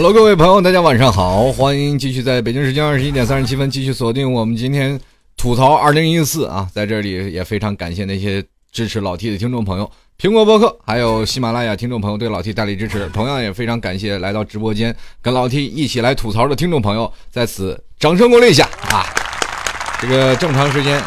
[0.00, 4.96] Hello，各位朋友，大家晚上好，欢迎继续在北京时间二十一点三十七分继续锁定我们今天
[5.36, 8.40] 吐槽二零一四啊，在这里也非常感谢那些
[8.70, 19.02] 支持老 T 的听众朋友，苹果播客还有喜马拉雅听众朋友对老 T 大力支持，同样也非常感谢来到直播间跟老 T 一起来吐槽的听众朋友，在此掌声鼓励一下啊！
[20.00, 21.02] 这个这么长时间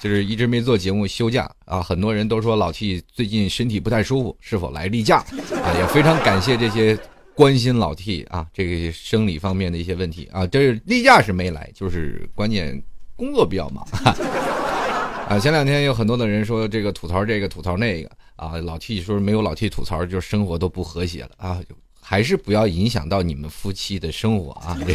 [0.00, 5.18] 就是一直没做节目休假啊，很多人都说老 T 最近身体不太舒服，是否来例假
[5.62, 5.76] 啊？
[5.76, 6.98] 也非常感谢这些。
[7.40, 12.78] 关心老 T 啊，这个生理方面的一些问题啊，这是例假是没来，就是关键
[13.16, 13.82] 工作比较忙
[15.26, 15.38] 啊。
[15.38, 21.58] 前两天有很多的人说这个吐槽这个吐槽那个啊，老 T 说没有老 T 吐槽，就生活都不和谐了啊，
[21.98, 24.78] 还是不要影响到你们夫妻的生活啊。
[24.86, 24.92] 这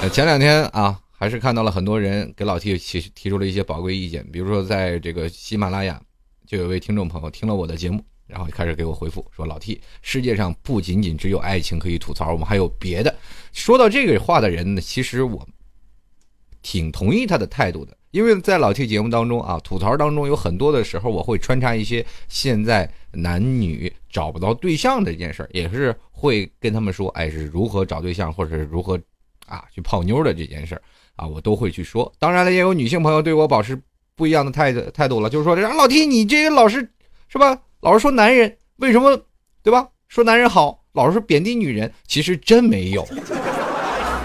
[0.00, 6.00] 呃，前两天啊，还是看到了很多人给老 T 提提出了一些宝贵意见，比如说在这个喜马拉雅，
[6.46, 8.02] 就有位听众朋友听了我的节目。
[8.30, 13.14] 然后开始给我回复说：“老 T，世界上不仅仅只有爱情可以吐槽，我们还有别的。”
[13.52, 15.46] 说到这个话的人呢，其实我
[16.62, 29.00] 挺同意他的态度的，因为在老 T 节目当中啊，吐槽当中有很多的时候，我会穿插一些现在男女找不到对象的这件事儿，也是会跟他们说，哎，是如何找对象，或者是如何
[29.46, 30.82] 啊去泡妞的这件事儿
[31.16, 32.12] 啊，我都会去说。
[32.18, 33.80] 当然了，也有女性朋友对我保持
[34.14, 36.88] 不一样的态度态度了，就是说，老 T，你这个老是
[37.32, 37.56] 是吧？
[37.80, 39.16] 老是说男人为什么，
[39.62, 39.88] 对吧？
[40.08, 43.06] 说男人好，老是贬低女人，其实真没有。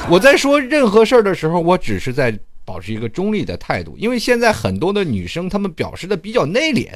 [0.10, 6.90] 我在说任何事儿的时候，我只是在保持一个中立的态度，因为现在很多的女生她们表示的比较内敛，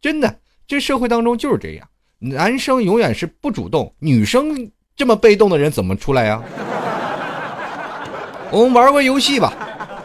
[0.00, 1.86] 真的，这社会当中就是这样，
[2.18, 6.42] 男生永远是不主动，女生这么被动的人怎么出来呀？
[8.50, 9.52] 我们玩个游戏吧，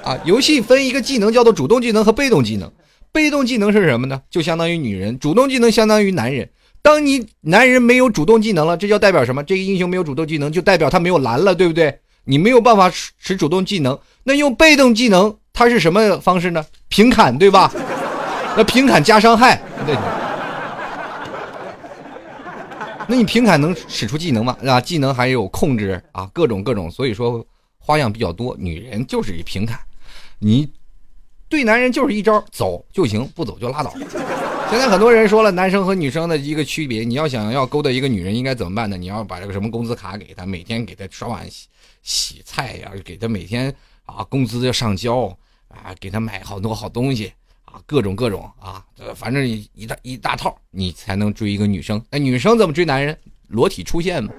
[0.04, 2.70] 啊，游戏分一个技能叫做主动技能和被动技能。
[3.18, 4.22] 被动技能是什么呢？
[4.30, 6.48] 就相当于女人，主动技能相当于男人。
[6.84, 9.44] 当你男人没有主动技能了，这就代表什么？
[9.44, 12.00] 这个英雄没有主动技能，就代表他没有蓝了，对不对？
[12.26, 16.64] 你没有办法使主动技能，那用被动技能，它是什么方式呢？
[16.90, 17.74] 平砍，对吧？
[18.56, 19.96] 那平砍加伤害，对。
[23.08, 24.56] 那你平砍能使出技能吗？
[24.64, 27.44] 啊，技能还有控制啊，各种各种，所以说
[27.80, 28.56] 花样比较多。
[28.60, 29.80] 女人就是一平砍，
[30.38, 30.70] 你。
[31.50, 33.94] 对男人就是一招走就行，不走就拉倒。
[34.70, 38.98] 现在很多人说了，男生和女生的一个区别，你要想要勾搭一个女人，应该怎么办呢？
[38.98, 41.68] 你要把这个什么工资卡给她，每天给她刷碗洗
[42.04, 43.74] 洗菜呀，给她每天
[44.06, 45.28] 啊工资要上交
[45.70, 47.32] 啊，给她买好多好东西
[47.64, 48.84] 啊，各种各种啊，
[49.16, 52.04] 反正一大一大套，你才能追一个女生。
[52.10, 53.18] 那女生怎么追男人？
[53.48, 54.30] 裸体出现嘛，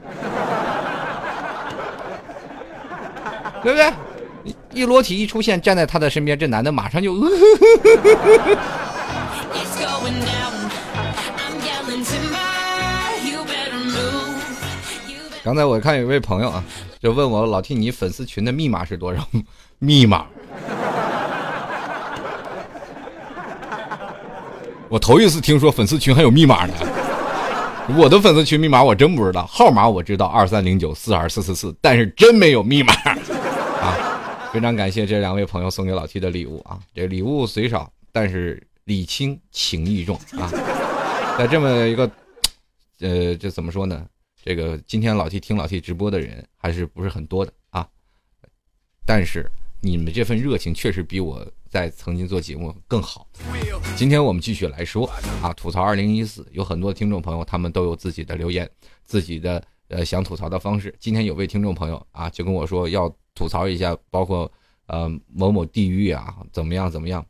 [3.65, 3.91] 对不对？
[4.73, 7.15] 一裸体一出现，站在他的身边，这男的马上就。
[15.45, 16.63] 刚才我看有一位朋友啊，
[17.01, 19.27] 就问我老替你粉丝群的密码是多少？
[19.81, 20.27] 密码？
[24.91, 26.75] 我头一次听说粉丝群还有密码呢。
[27.97, 32.93] 我的粉丝群密码我真不知道，号码我知道二三零九四二四四四，但是真没有密码。
[34.59, 36.81] 非常感谢这两位朋友送给老 T 的礼物啊！
[36.93, 40.51] 这礼物虽少，但是礼轻情意重啊！
[41.39, 42.11] 在这么一个，
[42.99, 44.05] 呃，这怎么说呢？
[44.43, 47.87] 这个今天老 T 听老 T 直播的人还是不是很多的啊？
[49.07, 49.49] 但是
[49.81, 53.29] 你们这份热情确实比我在曾经做节目更好。
[53.95, 55.09] 今天我们继续来说
[55.41, 58.69] 啊，吐槽二零一四，有很多听众朋友他们都有自己的留言，
[59.05, 60.95] 自己的呃想吐槽的方式。
[60.99, 63.15] 今天有位听众朋友啊，就跟我说要。
[63.35, 64.51] 吐槽一下，包括
[64.89, 67.25] 呃某某地域啊，怎么样怎么样？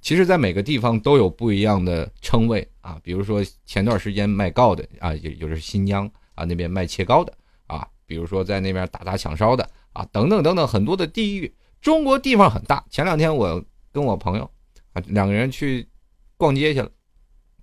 [0.00, 3.00] 其实，在每个地方都有不一样的称谓啊。
[3.02, 7.36] 比如说前段时间卖糕的啊，有有的是新疆啊那边卖切糕的
[7.66, 7.84] 啊。
[8.06, 11.52] 比如说在那边打砸抢烧的啊，等等等等，很多的地域。
[11.80, 12.86] 中国地方很大。
[12.88, 13.60] 前两天我
[13.90, 14.48] 跟我朋友
[14.92, 15.88] 啊两个人去
[16.36, 16.88] 逛街去了，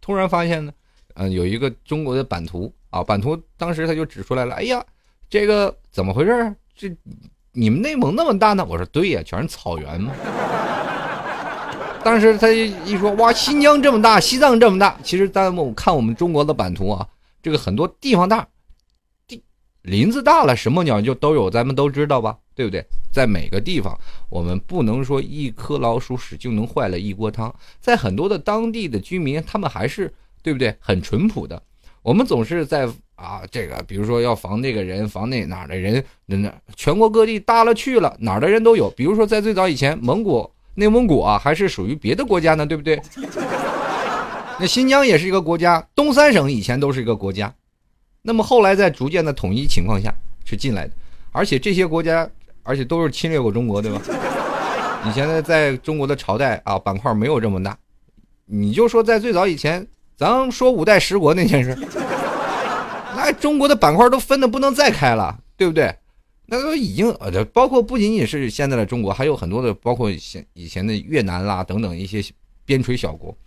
[0.01, 0.73] 突然发现呢，
[1.13, 4.83] 嗯，有一个中国的版图啊，版图当时他就指出来了，哎呀，
[5.29, 6.55] 这个怎么回事？
[6.75, 6.95] 这。
[7.53, 8.63] 你们内蒙那么大呢？
[8.69, 10.13] 我说对呀，全是草原嘛。
[12.03, 17.07] 当时他一说，哇，新疆这么大，西藏这么大，其实咱们看我们中国的版图啊，
[17.41, 18.47] 这个很多地方大，
[19.25, 19.43] 地
[19.81, 22.37] 林子大了，什么鸟就都有，咱们都知道吧？
[22.53, 22.85] 对不对？
[23.11, 23.99] 在每个地方，
[24.29, 27.51] 我们不能说一颗老鼠屎就能坏了一锅汤。
[27.79, 30.13] 在很多的当地的居民，他们还是
[30.43, 30.77] 对不对？
[30.79, 31.59] 很淳朴的。
[32.07, 32.88] 我们总是在
[33.18, 38.89] 啊，这个比如说要防这个人，防那哪的人，那那全国各地大了去了，哪儿的人都有。
[38.92, 42.98] 比如说在最早以前，蒙古、内蒙古啊，还是属于别的国家呢，对不对？
[44.57, 47.54] 那新疆也是一个国家，东三省以前都是一个国家，
[48.21, 50.09] 那么后来在逐渐的统一情况下
[50.45, 50.94] 是进来的，
[51.33, 52.25] 而且这些国家，
[52.63, 54.01] 而且都是侵略过中国，对吧？
[55.06, 57.77] 以前在，在中国的朝代啊，板块没有这么大，
[58.45, 59.86] 你就说在最早以前。
[60.17, 61.77] 咱说五代十国那件事，
[63.15, 65.95] 那中国的板块都分的不能再开了，对不对？
[66.47, 72.23] 那都已经呃，包括不仅仅是现在的中国，还有很多的，包括现以前的越南啦等等一些
[72.65, 73.37] 边陲小国，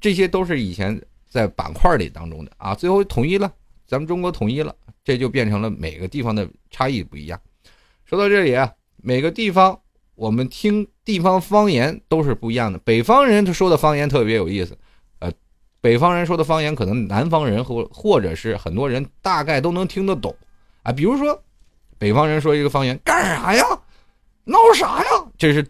[0.00, 0.98] 这些都是以前
[1.28, 2.74] 在板块里当中的啊。
[2.74, 3.52] 最后统一了，
[3.86, 4.74] 咱们中国统一了，
[5.04, 7.38] 这就变成了每个地方的差异不一样。
[8.06, 9.78] 说到这里啊，每个地方
[10.14, 12.78] 我们听地方方言都是不一样的。
[12.78, 14.78] 北方人他说的方言特别有意思。
[15.82, 20.34] 北方人说的方言，可能南方人或或者是很多人大概都能听得懂，
[20.82, 21.42] 啊，比如说，
[21.98, 23.64] 北方人说一个方言，干啥呀？
[24.44, 25.24] 闹啥呀？
[25.38, 25.66] 这是，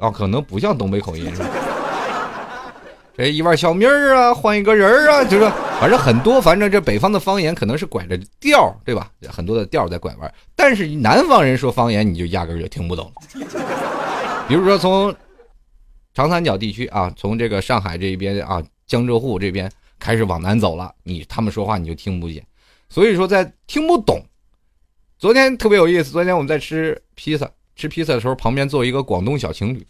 [0.00, 1.48] 啊，可能不像东北口音，是吧？
[3.16, 5.48] 这一碗小米儿啊，换一个人儿啊，就是
[5.78, 9.12] 反正很多，反正这北方的方言可能是拐着调，对吧？
[9.28, 13.12] 很多的调在拐弯，但是南方人说方言，你就压根儿就听不懂。
[14.48, 15.14] 比如说从
[16.14, 18.60] 长三角地区啊，从这个上海这一边啊。
[18.90, 19.70] 江浙沪这边
[20.00, 22.44] 开始往南走了，你他们说话你就听不见，
[22.88, 24.20] 所以说在听不懂。
[25.16, 29.86] 昨天特别有意思，昨天我们在吃披萨，吃披萨的时候旁边坐一个广东小情侣。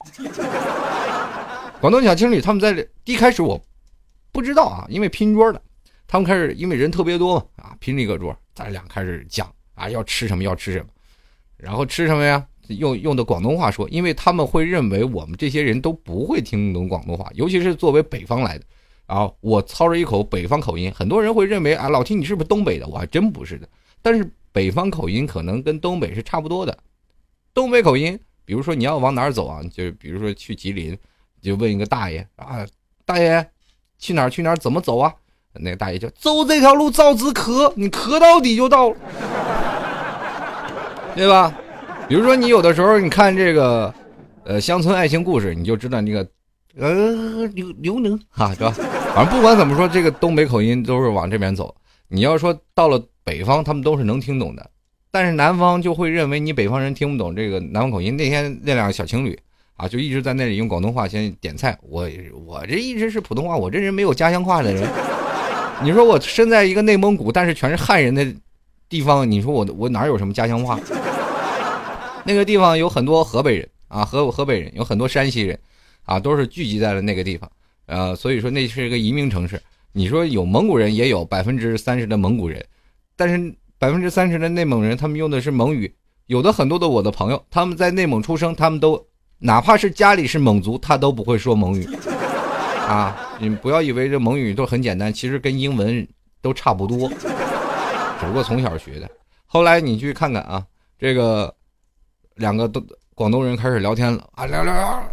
[1.80, 3.58] 广东小情侣他们在一开始我
[4.32, 5.62] 不知道啊，因为拼桌的，
[6.06, 10.88] 他们开始因为人特别多嘛啊，拼了一个桌，咱俩开始讲啊要吃什么要吃什么，
[11.56, 12.46] 然后吃什么呀？
[12.68, 18.64] 用用的广东话说，因为他们会认为我们这些人都不会听懂广东话，尤其是作为北方来的。
[19.10, 22.86] 啊，我操着一口北方口音，很多人会认为啊，老听你是不是东北的？
[22.86, 23.68] 我还真不是的。
[24.00, 26.78] 但是北方口音可能跟东北是差不多的。
[27.52, 29.60] 东北口音，比如说你要往哪儿走啊？
[29.72, 30.96] 就比如说去吉林，
[31.42, 32.64] 就问一个大爷啊，
[33.04, 33.44] 大爷，
[33.98, 35.12] 去哪儿去哪儿怎么走啊？
[35.54, 38.96] 那个大爷就走这条路，照直磕，你磕到底就到了，
[41.16, 41.52] 对吧？
[42.08, 43.92] 比如说你有的时候你看这个，
[44.44, 46.24] 呃，乡村爱情故事，你就知道那个。
[46.78, 48.76] 呃，刘刘能哈，对吧？
[49.14, 51.74] 反正不管怎么说，这个东北口音都是往这边走。
[52.08, 54.70] 你要说到了北方，他们都是能听懂的，
[55.10, 58.16] 但是南方就会认为你北方人听不懂这个南方口音。
[58.16, 59.38] 那天那两个小情侣
[59.76, 61.76] 啊，就一直在那里用广东话先点菜。
[61.82, 62.08] 我
[62.46, 64.88] 我这一直是普通话，我这人没有家乡话的人。
[65.82, 68.24] 你说我身在一个内蒙古，但是全是汉人的
[68.88, 70.78] 地方，你说我我哪有什么家乡话？
[72.24, 75.58] 那个地方有很多河北人啊，河河北人有很多山西人。
[76.04, 77.48] 啊，都是聚集在了那个地方，
[77.90, 79.60] 呃，所以说那是一个移民城市。
[79.92, 82.64] 你说有蒙古人，也有百分之三十的蒙古人，
[83.16, 85.92] 但是百分之三十的内蒙人，他们用的是蒙语。
[86.26, 89.04] 有的很多的我的朋友，他们在内蒙出生，他们都
[89.40, 91.84] 哪怕是家里是蒙族，他都不会说蒙语。
[92.86, 96.06] 啊，你不要以为这蒙语都很简单，其实跟英文
[96.40, 99.10] 都差不多，只不过从小学的。
[99.46, 100.64] 后来你去看看啊，
[100.96, 101.52] 这个
[102.36, 102.80] 两个都
[103.16, 105.04] 广东人开始聊天了啊，聊聊。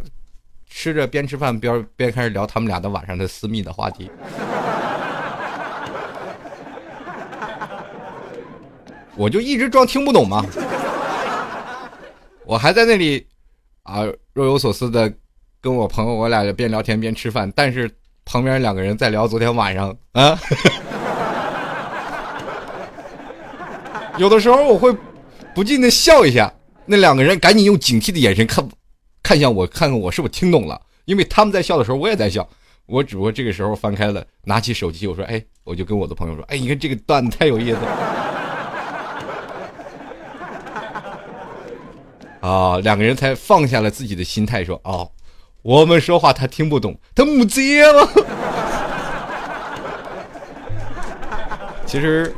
[0.79, 4.11] 吃着边吃饭边边开始聊他们俩的晚上的私密的话题，
[9.17, 10.45] 我就一直装听不懂嘛，
[12.45, 13.25] 我还在那里
[13.81, 14.03] 啊
[14.33, 15.11] 若有所思的
[15.59, 17.89] 跟我朋友我俩边聊天边吃饭，但是
[18.23, 20.37] 旁边两个人在聊昨天晚上啊，
[24.19, 24.95] 有的时候我会
[25.55, 26.53] 不禁的笑一下，
[26.85, 28.63] 那两个人赶紧用警惕的眼神看。
[29.27, 30.81] 看向我，看看我是不是听懂了？
[31.03, 32.47] 因为他们在笑的时候，我也在笑。
[32.85, 37.87] 我只不过这个时候翻开了，拿起手机，我说：“哎，我就跟我的朋友说，哎，你看这个段子太有意思了。
[42.39, 45.11] ”啊，两个人才放下了自己的心态，说：“哦，
[45.61, 48.07] 我们说话他听不懂，他母接了。
[51.85, 52.33] ”其实，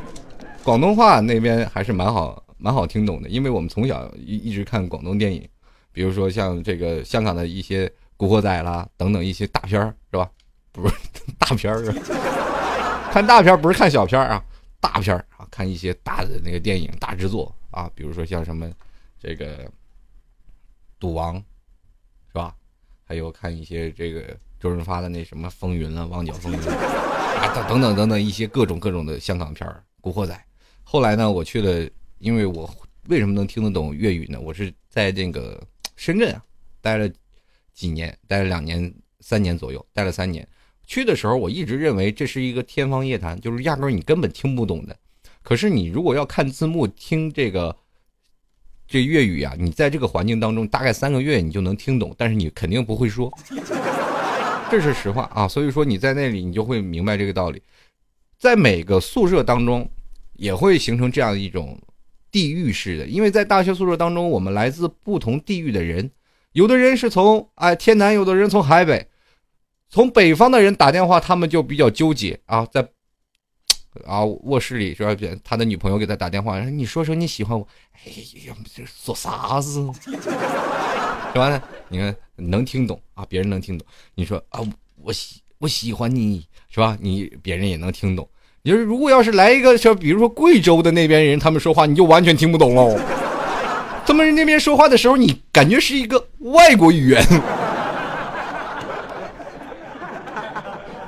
[0.64, 5.48] 广东话那边还是蛮好，蛮好听懂的，因为我们从小一一直看广东电影。
[5.92, 10.30] 比如说像这个香港的一些古惑仔啦等等一些大片儿是吧？
[10.72, 10.94] 不是
[11.38, 11.82] 大片儿，
[13.12, 14.44] 看大片儿不是看小片儿啊，
[14.80, 18.70] 大片儿啊，看一些大的那个电影大制作啊，比如说像什么
[19.18, 19.70] 这个
[20.98, 21.34] 赌王
[22.28, 22.54] 是吧？
[23.04, 30.46] 还有看一些这个周润发的那什么风云了，旺角风云啊等等等等一些各种各种的香港片儿古惑仔。
[30.84, 32.72] 后来呢，我去了，因为我
[33.08, 34.38] 为什么能听得懂粤语呢？
[34.40, 35.60] 我是在那个
[36.00, 36.42] 深圳啊
[36.80, 37.06] 待了
[37.74, 38.90] 几年，待了两年、
[39.20, 40.48] 三年左右，待了三年。
[40.86, 44.96] 去的时候，我一直认为这是一个天方夜谭，就是压根儿你根本听不懂的。
[45.42, 47.76] 可是你如果要看字幕听这个
[48.88, 53.30] 这粤语啊，你在这个环境当中大概三个月你就能听懂，但是你肯定不会说，
[54.70, 55.46] 这是实话啊。
[55.46, 57.62] 所以说你在那里你就会明白这个道理。
[58.38, 59.86] 在每个宿舍当中
[60.32, 61.78] 也会形成这样一种
[62.30, 66.10] 地域式的，因为在大学宿舍当中，我们来自不同地域的人，
[66.52, 69.08] 有的人是从哎天南，有的人从海北，
[69.88, 72.88] 从北方的人打电话，他们就比较纠结啊，在。
[74.06, 78.12] 啊，卧室里是吧他的女朋友给他打电话，说你说说你喜欢我，哎
[78.46, 79.84] 呀，这说啥子？
[81.32, 83.84] 说完了，你看能听懂啊，别人能听懂。
[84.14, 84.60] 你说啊，
[85.02, 86.96] 我喜我喜欢你，是吧？
[87.00, 88.28] 你别人也能听懂。
[88.62, 92.98] 你说如果要是来一个说，比如说贵州的那边人，他们说话你就完全听不懂喽。
[94.04, 97.24] 他们那边说话的时候，你感觉是一个外国语言，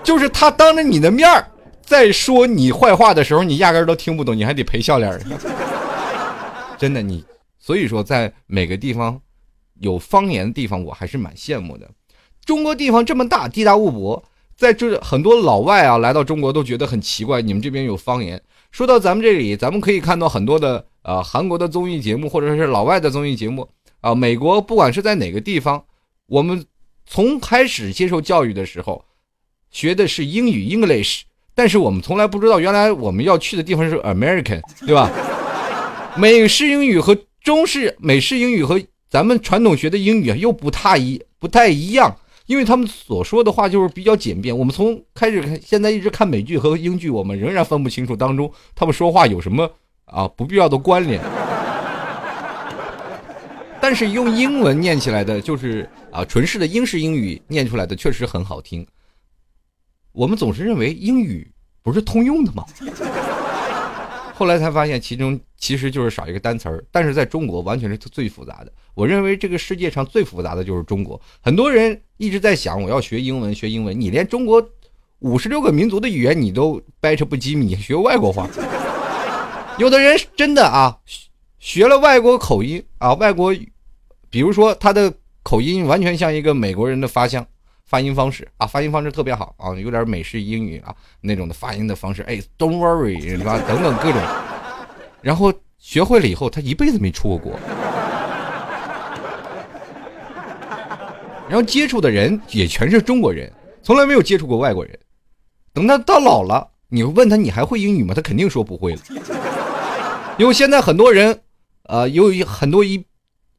[0.03, 1.47] 就是他当着你的面儿。
[1.85, 5.21] 在说你坏话的时候，你压根儿都听不懂，你还得赔笑脸
[6.79, 7.23] 真的，你
[7.59, 9.21] 所以说，在每个地方
[9.81, 11.87] 有方言的地方，我还是蛮羡慕的。
[12.47, 14.25] 中国地方这么大，地大物博，
[14.57, 18.41] 在这很多老外啊来到中国都觉得很奇怪，你们这边有方言。
[18.71, 23.69] 说到咱们这里，咱们可以看到很多的呃韩国的综艺节目，或者是老外的综艺节目
[24.01, 24.15] 啊。
[24.15, 25.85] 美国不管是在哪个地方，
[26.27, 26.65] 我们
[27.07, 29.05] 从开始接受教育的时候，
[29.71, 31.23] 学的是英语 English。
[31.55, 35.11] 但是我们从来不知道，原来我们要去的地方是 American，对吧？
[36.17, 38.81] 美式英语和中式美式英语和
[39.11, 44.57] 咱们传统学的英语又不太一不太一样，因为他们所说的话就是比较简便。
[44.57, 49.71] 我们从开始看，现在一直看美剧和英剧，我们仍然分不清楚当中他们说话有什么
[50.05, 51.21] 啊不必要的关联。
[53.81, 58.87] 但是用英文念起来的，就是啊纯式的英式英语念出来的，确实很好听。
[60.13, 61.51] 我们总是认为英语
[61.83, 62.65] 不是通用的吗？
[64.35, 66.85] 后来才发现，其中其实就是少一个单词儿。
[66.90, 68.73] 但是在中国，完全是最复杂的。
[68.95, 71.19] 我认为这个世界上最复杂的就是中国。
[71.40, 73.99] 很多人一直在想，我要学英文，学英文。
[73.99, 74.61] 你连中国
[75.21, 78.49] 五十六个民族的语言你都掰扯不精，你学外国话？
[79.78, 80.99] 有的人真的啊，
[81.61, 83.54] 学了外国口音啊，外国，
[84.28, 85.14] 比如说他的
[85.45, 87.47] 口音完全像一个美国人的发香。
[87.85, 93.61] 发音方式啊，发音方式特别好啊，有点美式英语啊那种的发音的方式，哎，Don't worry，是吧？
[93.69, 94.23] 等等各种，
[95.23, 97.52] 然后学会了以后，他一辈子没出过国，
[101.49, 103.50] 然后接触的人也全是中国人，
[103.83, 104.99] 从来没有接触过外国人。
[105.73, 108.12] 等他到老了，你问他你还会英语吗？
[108.14, 109.00] 他肯定说不会了，
[110.38, 111.41] 因为现在很多人，
[111.85, 113.02] 呃，有很多一，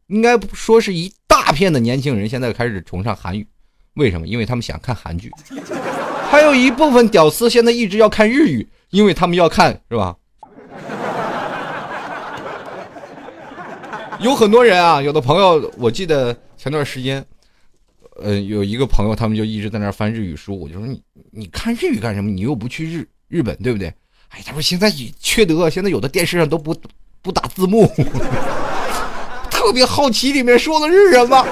[0.08, 3.48] 应该说是一大片的年轻人现在开始崇尚韩语。
[3.96, 4.28] 为什么？
[4.28, 5.32] 因为他们想看韩剧，
[6.30, 10.16] 还有一部分屌丝现在一直要看日语，因为他们要看，是吧？
[14.24, 17.24] 有很多人啊，有的朋友，我记得前段时间，
[18.22, 21.02] 呃，有一个朋友，他们就一直在那翻日语书，我就说你
[21.32, 22.32] 你看日语干什么？
[22.32, 23.94] 你又不去日日本，对不对？
[24.30, 24.90] 哎，他说现在
[25.20, 26.74] 缺德，现在有的电视上都不
[27.22, 27.86] 不打字幕，
[29.52, 31.46] 特别好奇里面说的是什么。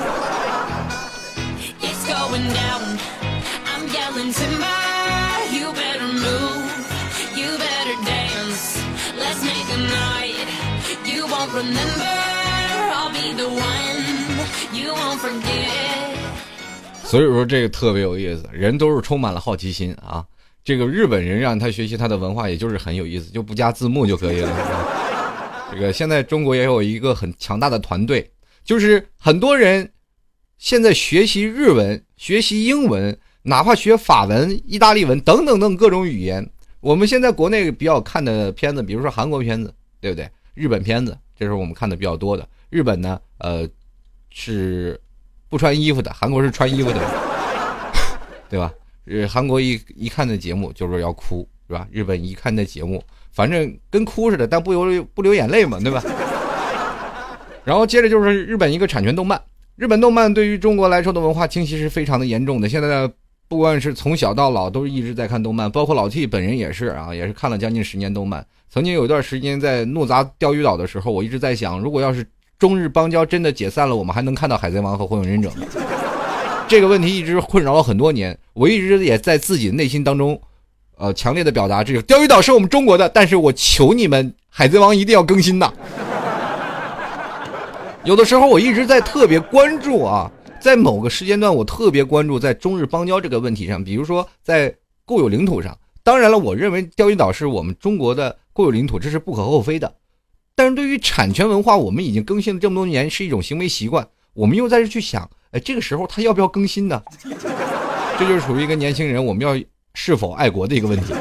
[17.12, 20.26] 所以说这个特别有意思，人都是充满了好奇心啊。
[20.64, 25.68] 这个日本人让他学习他的文化，也就是很有意思，就不加字幕就可以了。
[25.70, 28.32] 这个现在中国也有一个很强大的团队，
[28.64, 29.92] 就是很多人
[30.58, 36.50] 现在学习日文、学习英文，哪怕学法文、意大利文等等等各种语言。
[36.80, 40.32] 我们现在国内比较看的片子，比如说韩国片子，对不对？
[40.54, 42.48] 日本片子，这是我们看的比较多的。
[42.70, 43.68] 日本呢，呃，
[44.30, 44.98] 是。
[45.52, 47.00] 不穿衣服的韩国是穿衣服的，
[48.50, 48.72] 对吧？
[49.06, 51.86] 呃，韩国一一看那节目就是要哭，是吧？
[51.92, 53.04] 日本一看那节目，
[53.34, 56.02] 反正跟哭似的，但不流不流眼泪嘛，对吧？
[57.66, 59.42] 然后接着就是日本一个产权动漫，
[59.76, 62.70] 日本动漫对于中国来说的文化侵袭是非常的严重的。
[62.70, 63.12] 现在
[63.50, 68.46] 不管是从小到老都是一直在看动漫，包括老 T 本人也是啊，也是看了将近十年动漫。
[68.70, 72.26] 曾经有一段时间在怒砸钓鱼岛的时候，我一直在想，如果要是。
[72.62, 75.66] 中日邦交真的解散了，我们还能看到海贼王和火影忍者吗？
[76.68, 80.40] 这个问题一直困扰了很多年，我一直也在自己内心当中，
[80.96, 85.74] 呃，强烈的表达，这个钓鱼岛是我们中国的，但是我求你们，海贼王一定要更新呐！
[88.04, 94.72] 有的时候我一直在特别关注啊，在某个时间段我特别关注在中日邦交这个问题上，比如说在
[95.04, 95.76] 固有领土上。
[96.04, 99.92] 当然了，我认为钓鱼岛是我们中国的固有领土，这是不可厚非的。
[100.56, 104.08] 但是对于产权文化，我们已经更新了这么多年，是一种行为习惯。
[104.34, 107.02] 我们又在这去想，哎，这个时候他要不要更新呢？
[108.20, 109.60] 这就是属于一个年轻人，我们要
[109.94, 111.14] 是否爱国的一个问题。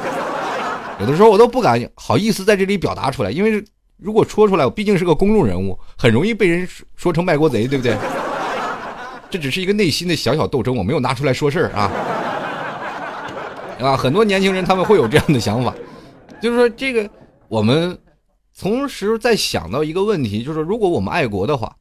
[1.00, 3.64] 有的时候我都不敢好意思在这里表达出来，因为
[3.96, 7.96] 如果说出来，我毕竟是个公众人物，很容易被人说成卖国贼，对不对？
[9.30, 11.90] 这只是一个内心的小小斗争，我没有拿出来说事儿啊。
[13.80, 15.74] 啊，很多年轻人他们会有这样的想法，
[16.42, 17.08] 就是说这个
[17.48, 17.96] 我们
[18.60, 21.74] 同时在想到一个问题，就是如果我们爱国的话，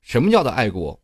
[0.00, 0.96] 什么叫做爱国？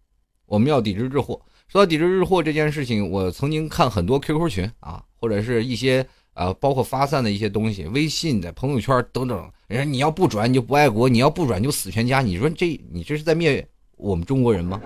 [0.46, 1.40] 我们要抵制日货。
[1.66, 12.20] 说到抵制日货这件事情，我曾经看很多 QQ 群啊，或者是一些啊，包括发散的一些东西，微信的朋友圈等等，人家你要不转你就不爱国，你要不转就死全家。
[12.20, 13.66] 你说这你这是在灭
[13.96, 14.80] 我们中国人吗？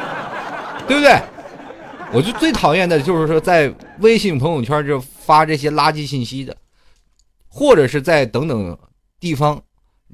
[0.86, 1.18] 对不对？
[2.12, 6.54] 我就最讨厌的就是说，在微信朋友圈就发这些垃圾信息的，
[7.48, 8.78] 或者是在等等
[9.26, 9.60] 地方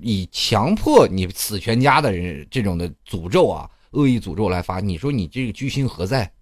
[0.01, 4.81] 以强迫你死全家的人这种的诅咒啊、恶意诅咒来发。
[4.81, 6.33] 你说你这个居心何在？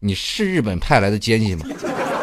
[0.00, 1.64] 你是日本派来的奸细吗？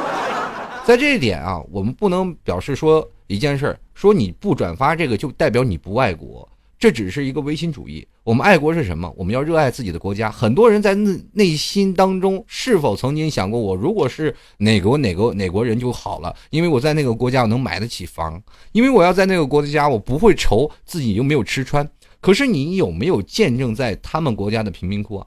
[0.83, 6.45] 在这一点啊，我们不能表示说一件事儿，说你不转发这个就代表你不爱国。
[6.83, 8.05] 这只是一个唯心主义。
[8.25, 9.09] 我们爱国是什么？
[9.15, 10.29] 我们要热爱自己的国家。
[10.29, 16.35] 很多人在内内心当中是否曾经想过，我如果是哪国哪个哪国人就好了？
[16.49, 21.89] 因为我在那个国家我能买得起房，因为我要在那个国家我不会愁自己又没有吃穿。
[22.19, 25.25] 可是你有没有见证在他们国家的贫民窟啊？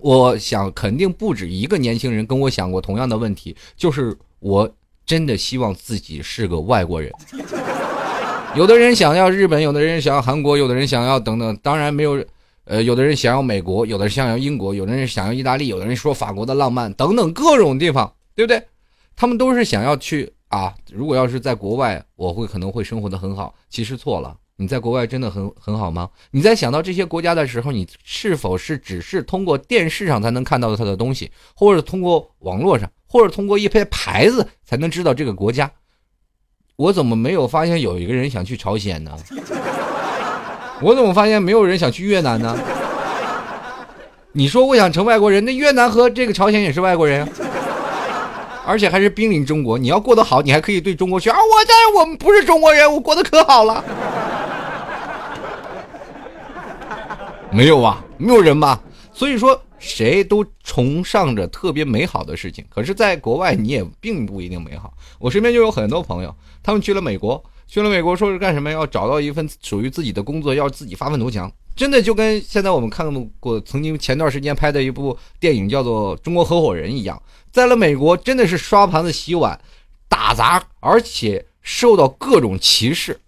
[0.00, 4.68] 我想肯定不止一个年轻人跟我想过同样的问题，就是我
[5.06, 7.12] 真的希望自己是个外国人。
[8.58, 11.56] 有的人想要日本，有的人想要韩国，有的人想要等等。
[11.58, 12.20] 当然没有，
[12.64, 18.60] 呃，有的人想要美国，有的人想要英国，有的人想要意大利，有的人说法国的浪漫等等各种地方，对不对？
[19.14, 20.74] 他们都是想要去啊。
[20.90, 23.54] 如果要是在国外，我会可能会生活的很好。
[23.70, 26.10] 其实错了，你在国外真的很很好吗？
[26.32, 35.70] 你在想到这些国家的时候，你是否是只是通过电视上才能看到它的东西，或者通过网络上，或者通过一些牌子才能知道这个国家？
[36.78, 39.10] 我怎么没有发现有一个人想去朝鲜呢？
[40.80, 42.56] 我怎么发现没有人想去越南呢？
[44.30, 47.28] 你说我想成外国人，那越南和这个朝鲜也是外国人，
[48.64, 49.76] 而且还是濒临中国。
[49.76, 51.36] 你要过得好，你还可以对中国去啊！
[51.36, 53.82] 我在我们不是中国人，我过得可好了。
[57.50, 58.80] 没有啊，没有人吧？
[59.12, 59.60] 所以说。
[59.78, 64.92] 谁都崇尚着特别美好的事情，可是，在国外你也并不一定美好。
[65.18, 68.70] 我身边就有很多朋友，他们去了美国，去了美国说是干什么？
[68.70, 71.50] 要找到一份属于自己的工作，要自己发奋图强。
[71.76, 79.60] 真的就跟现在我们看过曾经前段时间拍的一部电影叫做《中国合伙人》一样，在了美国真的是刷盘子、洗碗、
[80.08, 83.20] 打杂，而且受到各种歧视。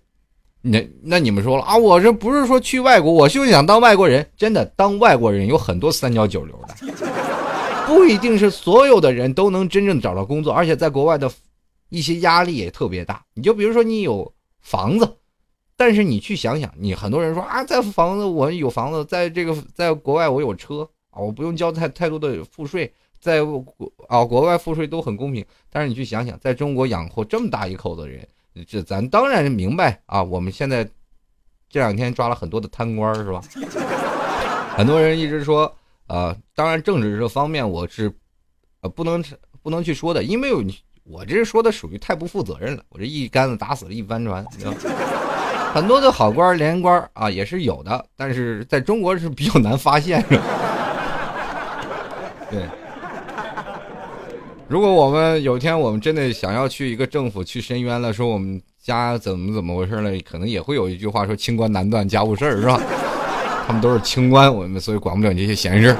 [0.63, 1.77] 那那你们说了啊？
[1.77, 4.29] 我这不是说去外国，我就想当外国人。
[4.37, 6.75] 真的，当外国人有很多三教九流的，
[7.87, 10.53] 不一定是所有的人都能真正找到工作。
[10.53, 11.31] 而且在国外的
[11.89, 13.25] 一些压力也特别大。
[13.33, 15.17] 你就比如说你有房子，
[15.79, 23.65] 但是你去想想，你很多人说啊，在房子我有房子，在这个在国外我有车啊，我不用交太太多的赋税，在国
[24.09, 25.43] 啊国外赋税都很公平。
[25.71, 28.29] 但是你去想想，在中国养活这么大一口子人。
[28.69, 30.23] 这咱当然明白啊！
[30.23, 30.85] 我们现在
[31.69, 33.41] 这两天抓了很多的贪官，是吧？
[34.77, 35.73] 很多人一直说，
[36.09, 38.13] 呃，当然政治这方面我是
[38.81, 39.23] 呃不能
[39.63, 40.51] 不能去说的，因为
[41.05, 42.83] 我这说的属于太不负责任了。
[42.89, 44.45] 我这一竿子打死了一帆船，
[45.73, 50.45] 很多的好官连官啊也是有的，但是在中国是比较难发现，是吧？
[52.51, 52.69] 对。
[54.71, 62.81] 如果我们有一天我们真的想要去一个政府去申冤了，说我们家怎么怎么回事了，可能也会有一句话说“清官难断家务事儿”，是吧？
[63.67, 65.97] 他们都是清官，我们所以管不了这些闲事。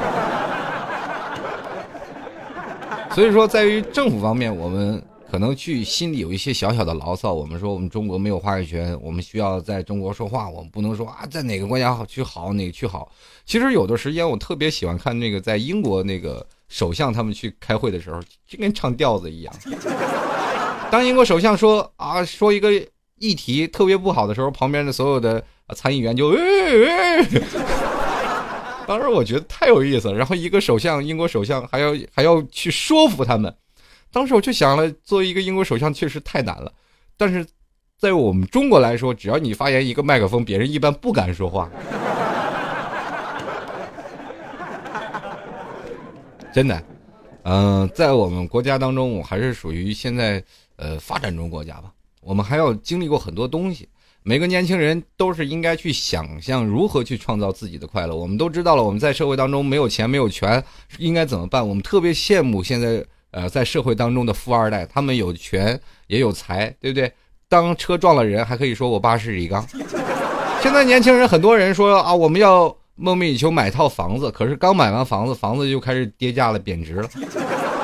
[3.13, 7.35] 所以说，在于政府方面，我们可能去心里有一些小小的牢骚。
[7.35, 13.11] 我们说我们中国没有话语权，我们需要在中国说话，我们不能说啊，在哪个国家好去好，哪个去好。
[13.45, 16.47] 其实有的时间，我特别喜欢看那个在英国那个。
[16.71, 19.55] 首相他们去开会的时候，就跟唱调子一样。
[20.91, 22.73] 当英国首相说啊说一个
[23.19, 26.31] 议题特别不好的时候，旁边的所有的参议员就，
[28.87, 30.13] 当时我觉得太有意思。
[30.13, 33.55] 然后一个首相，英国首相还要还要去说服他们。
[34.13, 36.73] 当时我就想了，作为一个英国首相确实太难了。
[37.17, 37.47] 但是
[37.99, 41.71] 在我们中国来说，只要你发言一个麦克风，别人一般不敢说话。
[46.53, 46.83] 真的。
[47.43, 50.43] 嗯，在我们国家当中，我还是属于现在
[50.77, 51.93] 呃发展中国家吧。
[52.21, 53.89] 我们还要经历过很多东西。
[54.23, 58.15] 每个年轻人都是应该去想象如何去创造自己的快乐。
[58.15, 60.63] 我们都知道了，我们在社会当中没有钱没有权，
[60.99, 61.67] 应该怎么办？
[61.67, 67.11] 我们特别羡慕现在呃在社会当中的富二代，他们有权也有财，对不对？
[67.49, 69.67] 当车撞了人，还可以说我爸是李刚。
[70.63, 77.09] 现在年轻人很多人说啊，我们要梦寐以求买套房子，可是刚买完房子，房子就开始跌价了，贬值了。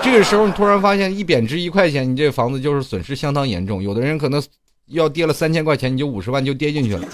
[0.03, 3.83] 这个时候你突然发现，一贬值一块钱，你这房子就是损失相当严重。
[3.83, 4.43] 有的人可能。
[4.91, 7.05] 要跌了三千块钱，你就五十万就跌进去了，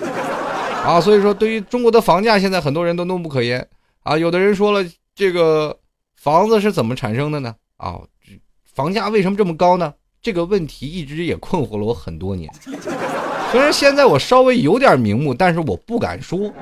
[0.85, 3.67] 啊，所以说对于中国的房价，现在很多人都怒不可言
[4.03, 4.15] 啊。
[4.15, 5.75] 有的人说了，这个
[6.15, 7.55] 房子是怎么产生的呢？
[7.79, 7.99] 啊，
[8.75, 9.95] 房价为什么这么高呢？
[10.21, 12.53] 这个问题一直也困惑了我很多年。
[13.51, 16.53] 虽然现在我稍微有点名目，但是我不敢说，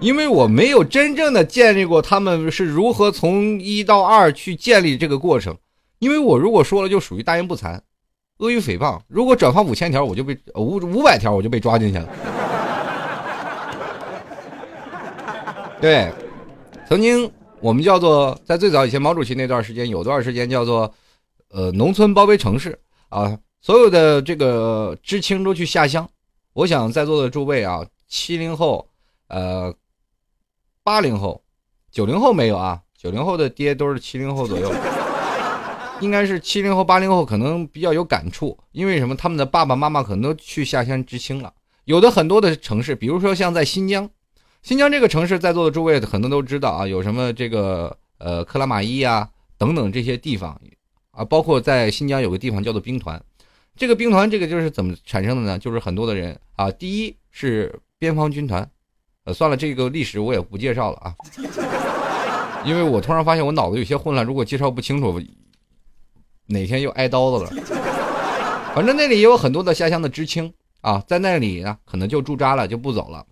[0.00, 5.56] 因为我没有真正的建立过他们是如何从一到二去建立这个过程。
[6.00, 7.80] 因为我如果说了，就属于大言不惭、
[8.38, 9.00] 阿谀诽谤。
[9.08, 12.08] 如果转发五千条，我就被五五百条， 我就被抓进去了。
[15.80, 16.12] 对，
[16.86, 17.30] 曾经
[17.60, 20.92] 我们叫做在最早以前，毛主席那段时间有段时间叫做，
[21.50, 22.78] 呃，农村包围城市
[23.08, 26.06] 啊，所有的这个知青都去下乡。
[26.52, 28.86] 我想在座的诸位啊，七零后、
[29.28, 29.74] 呃，
[30.84, 31.42] 八零后、
[31.90, 34.72] 九零后没有啊，九零后的爹都是七零后左右。
[36.00, 39.16] 应该是七零后、八零后可能比较有感触，因为什么？
[39.16, 41.52] 他们的爸爸妈妈可能都去下乡知青了。
[41.84, 44.10] 有的很多的城市，比如说像在新疆，
[44.62, 50.60] 新疆这个城市，在座的诸位可能都知道啊，有什么这个呃克拉玛依啊等等这些地方
[51.12, 53.22] 啊，包括在新疆有个地方叫做兵团。
[53.76, 55.58] 这个兵团这个就是怎么产生的呢？
[55.58, 58.68] 就是很多的人啊，第一是边防军团，
[59.24, 61.14] 呃，算了，这个历史我也不介绍了啊，
[62.64, 65.20] 因为我突然发现我脑子有些混乱，如果介绍不清楚。
[66.46, 67.50] 哪天又挨刀子了？
[68.74, 73.24] 反正那里也有很多的下乡的知青啊，在那里呢，可能就驻扎了，就不走了。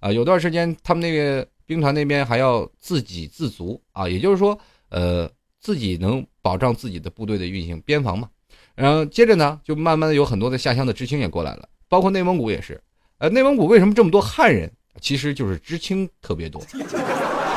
[0.00, 5.30] 啊，有段时间他们那个兵团那边还要自给自足啊，也就是说，呃，
[5.60, 8.28] 自己能保障自己的部队的运行，边防嘛。
[8.74, 12.82] 然后接着呢，就慢慢的有很多的下乡的知青也过来了，包括内蒙古也是。
[13.18, 14.68] 呃，内蒙古为什么这么多汉人？
[15.00, 16.60] 其实就是知青特别多。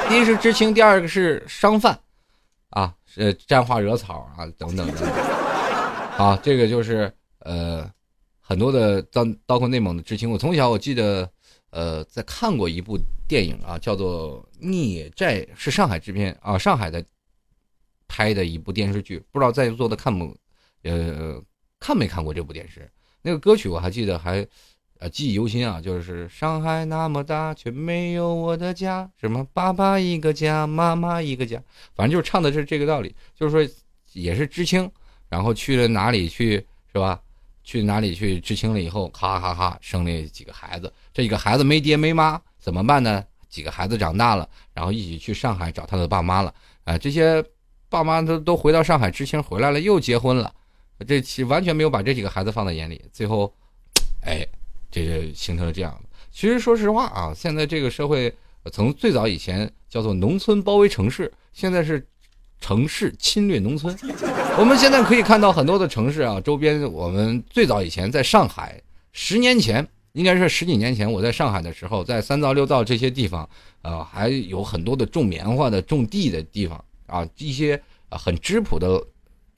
[0.08, 1.97] 第一是知青，第二个是商贩。
[2.69, 5.10] 啊，呃沾花惹草啊，等等等等，
[6.17, 7.89] 啊，这个就是呃，
[8.39, 10.30] 很多的到包括内蒙的知青。
[10.30, 11.28] 我从小我记得，
[11.71, 12.95] 呃，在看过一部
[13.28, 17.04] 电影啊，叫做《孽债》，是上海制片啊，上海的
[18.08, 19.17] 拍的一部电视剧。
[19.32, 20.36] 不知道在座的看不，
[20.84, 21.41] 呃，
[21.80, 22.88] 看没看过这部电视？
[23.21, 24.47] 那个歌曲我还记得还。
[24.99, 29.09] 呃，记忆犹新啊，就是上海那么大，却没有我的家。
[29.17, 31.57] 什么爸爸一个家，妈妈一个家，
[31.95, 33.15] 反正就是唱的是这个道理。
[33.33, 33.75] 就是说，
[34.12, 34.91] 也是知青，
[35.29, 36.55] 然后去了哪里去，
[36.91, 37.17] 是吧？
[37.63, 40.91] 去哪里去知青了以后，咔咔咔生了几个孩子。
[41.13, 43.23] 这几个孩子没爹没妈，怎么办呢？
[43.47, 46.53] 几个孩子长大了，然后一起去上海找他的爸妈了。
[46.83, 47.41] 啊，这些
[47.88, 50.53] 爸妈都都回到上海，知青回来了，又结婚了。
[51.07, 53.01] 这其完全没有把这几个孩子放在眼里。
[53.13, 53.55] 最后，
[54.23, 54.45] 哎。
[54.91, 55.99] 这就形成了这样。
[56.32, 58.34] 其实说实话啊，现在这个社会
[58.71, 62.06] 从最早以前叫做农村包围城市，现在是
[62.62, 63.93] 城市侵略农村。
[64.58, 73.47] 我们现在可以看到很多的城市啊，周边我们最早以前在上海，十年前应该是十几年前，我在上海的时候，在三灶六灶这些地方
[73.82, 79.04] 啊，还有很多的种棉花的、种地的地方啊，一些很质朴的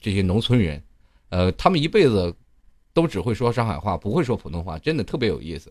[0.00, 0.82] 这些农村人，
[1.28, 2.34] 呃，他们一辈子。
[2.94, 5.70] 都只会说上海话，不会说普通话，真的特别有意思，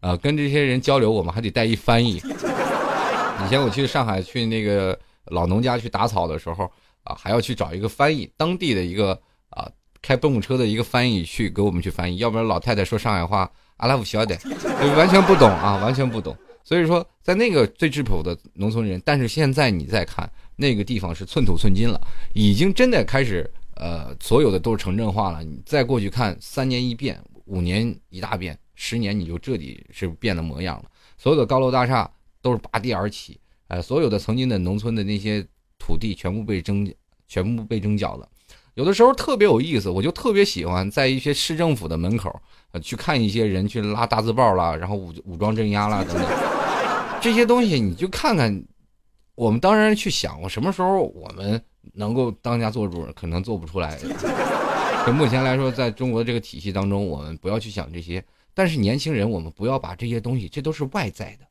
[0.00, 2.16] 啊，跟这些人交流，我们还得带一翻译。
[3.44, 6.70] 以前我去上海去那个老农家去打草的时候，
[7.04, 9.12] 啊，还要去找一个翻译，当地的一个
[9.50, 9.68] 啊
[10.00, 14.38] 开蹦车的一个翻译去给我们去翻译，要不然老太太说上海话，阿拉夫晓得，
[14.96, 16.36] 完全不懂啊，完全不懂。
[16.64, 22.00] 所以说，在那个最质朴的农村人，但是现在你再看那个地方是寸土寸金了，
[22.34, 23.50] 已经真的开始。
[23.82, 25.42] 呃，所有的都是城镇化了。
[25.42, 30.84] 你再过去看，三年一变，五年一大变，十年你就彻底是变了模样了。
[31.18, 32.08] 所有的高楼大厦
[32.40, 35.44] 都是拔地而起，呃，所有的曾经的农村的那些
[35.80, 36.88] 土地全部被征，
[37.26, 38.28] 全部被征缴了。
[38.74, 42.40] 有的时候特别有意思，我就特别喜欢在一些市政府的门口，
[42.70, 46.24] 呃，去看一些人去拉大字报啦，然后武武装镇压啦等等
[47.20, 48.64] 这些东西，你就看看。
[49.34, 51.60] 我们当然去想，我什么时候我们。
[51.94, 53.98] 能够当家做主，可能做不出来。
[55.06, 58.24] 就目前来说，在中国这个体系当中，我们不要去想这些。
[58.54, 61.46] 但是年轻人，我们不要把这些东西，这都是外在的。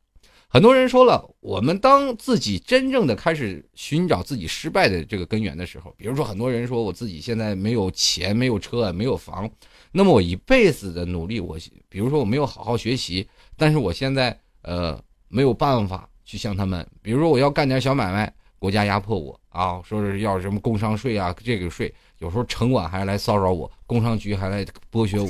[0.47, 9.49] 很多人说了，我们当自己真正的开始寻找自己失败的这个根源的时候，比如说很多人说我自己现在没有钱、没有车、没有房，
[9.93, 25.28] 那么我一辈子的努力，我比如说我没有好好学习，但是我现在呃没有办法去向他们，比如说我要干点小买卖，国家压迫我啊，说是要什么工商税啊，这个税，有时候城管还来骚扰我，工商局还来剥削我，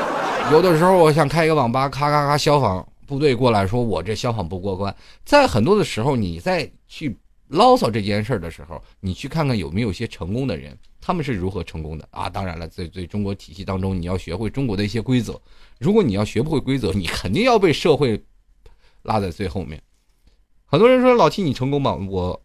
[0.50, 2.88] 有的时候我想开一个网吧，咔咔咔消防。
[3.06, 4.94] 部队过来说：“我这消防不过关。”
[5.26, 7.14] 在很多的时候，你再去
[7.48, 12.30] 唠叨这件事的时候，你去看看有没有些成功的人，他们是如何成功的啊？
[12.30, 15.38] 当然了，在在中国体系当中，你要学会中国的一些规则。
[15.78, 18.24] 如果你要学不会规则，你肯定要被社会
[19.02, 19.82] 拉在最后面。
[20.64, 22.40] 很多人说：“老七，你成功吗？”我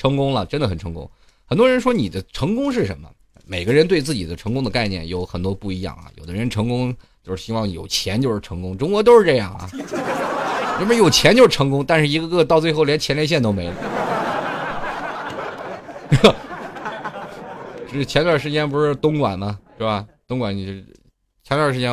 [0.00, 1.08] 成功了，真的很成功。
[1.44, 3.06] 很多人说：“你的成功是什么？”
[3.44, 6.06] 每个人对自己的成功的概念有很多不一样啊。
[6.16, 6.96] 有的人成功。
[7.22, 9.68] 就是希望有钱就是成功，中国都是这样啊。
[10.80, 13.74] 人们有钱就是成功，但是一个个到最后连前列腺都没了。
[17.92, 19.58] 是前段时间不是东莞吗？
[19.76, 20.06] 是吧？
[20.26, 20.82] 东莞你
[21.44, 21.92] 前段时间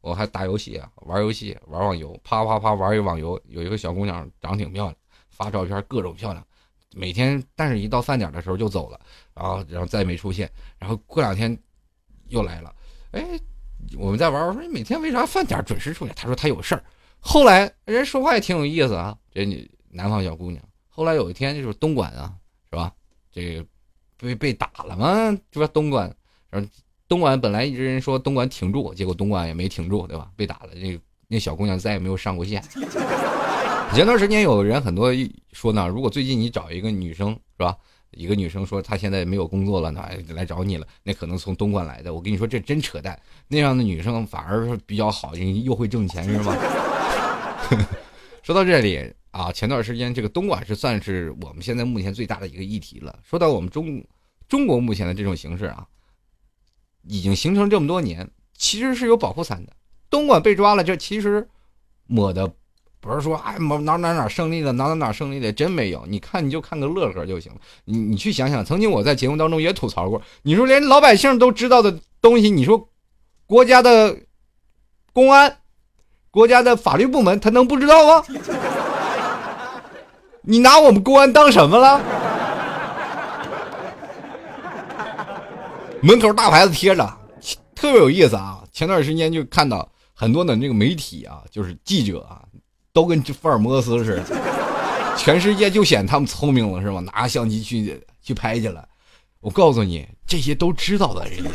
[0.00, 4.94] 我还打游戏啊，玩游戏玩网游，啪啪啪玩一网游，有一个小姑娘长挺漂亮，
[5.28, 6.46] 发照片各种漂亮，
[6.94, 9.00] 每天但是一到饭点的时候就走了，
[9.34, 11.56] 然后然后再没出现，然后过两天
[12.28, 12.74] 又来了，
[13.12, 13.40] 哎。
[13.98, 16.14] 我们在玩，我说你每天为啥饭点准时出现？
[16.14, 16.84] 他说他有事儿。
[17.18, 20.62] 后来人说话也挺有意思啊，这女南方小姑娘。
[20.88, 22.32] 后来有一天就是东莞啊，
[22.70, 22.92] 是吧？
[23.32, 23.66] 这个
[24.16, 25.66] 被被打了嘛，是吧？
[25.74, 26.14] 东莞，
[26.48, 26.68] 然后
[27.08, 30.30] 东莞本来一直人说东莞挺住，结果东莞也没挺住，对吧？
[30.36, 32.62] 被打了，那那小姑娘再也没有上过线。
[33.94, 35.12] 前段时间有人很多
[35.52, 37.76] 说呢，如果最近你找一个女生，是吧？
[38.12, 42.12] 一个女生说她现在没有工作了，那来找你了，那可能从东莞来的。
[42.12, 43.18] 我跟你说，这真扯淡。
[43.48, 46.56] 那样的女生反而是比较好，又会挣钱，是吗？
[48.42, 53.18] 说到这里啊，前段时间这个东莞是算是我们现在目前最大的一个议题了。
[53.22, 54.02] 说到我们中
[54.48, 55.86] 中国目前的这种形势啊，
[57.06, 59.72] 已经形成这么多年，其实是有保护伞的。
[60.08, 61.46] 东莞被抓了，这其实
[62.06, 62.54] 抹的。
[63.02, 66.04] 不是说哎哪哪哪哪胜利了哪哪哪胜利了，真没有。
[66.06, 67.58] 你看你就看个乐呵就行了。
[67.84, 72.88] 你你去想想，曾经我在节目当中也吐槽过，你说连老百姓都知道的东西，你说
[73.44, 74.16] 国家的
[75.12, 75.56] 公安、
[76.30, 78.24] 国家的法律部门他能不知道吗？
[80.42, 82.00] 你拿我们公安当什么了？
[86.02, 87.04] 门口大牌子贴着，
[87.74, 88.62] 特别有意思啊。
[88.72, 92.42] 前段时间就看到很多的那个媒体啊，就是记者啊。
[92.92, 97.00] 都跟福尔摩斯似的，全世界就显他们聪明了，是吧？
[97.00, 98.86] 拿相机去去拍去了。
[99.40, 101.50] 我告诉你，这些都知道的人家。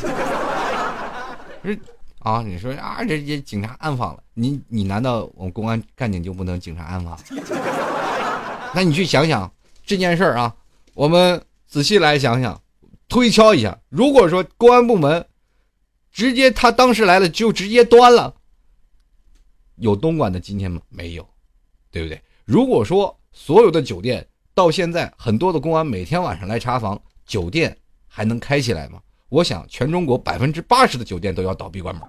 [2.19, 7.17] 啊，你说啊，这些警察暗访了，你你难道我们公安干警就不能警察暗访？
[8.73, 9.49] 那你去想想
[9.85, 10.53] 这件事儿啊，
[10.95, 12.59] 我们仔细来想想，
[13.07, 15.25] 推敲一下，如果说公安部门
[16.11, 18.33] 直接他当时来了就直接端了。
[19.77, 20.81] 有东莞的今天吗？
[20.89, 21.27] 没有，
[21.91, 22.21] 对不对？
[22.45, 28.99] 如果说所有的酒店到现在很多的公安每天晚上来查房，酒店还能开起来吗？
[29.29, 32.03] 我想全中国百分之八十的酒店都要倒闭关门。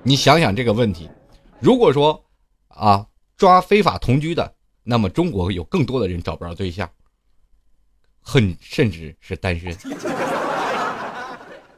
[0.02, 1.10] 你想想这个问题，
[1.58, 2.24] 如果说
[2.68, 3.06] 啊
[3.36, 4.54] 抓非法同居的，
[4.84, 6.88] 那么中国有更多的人找不着对象，
[8.20, 9.76] 很甚至是单身。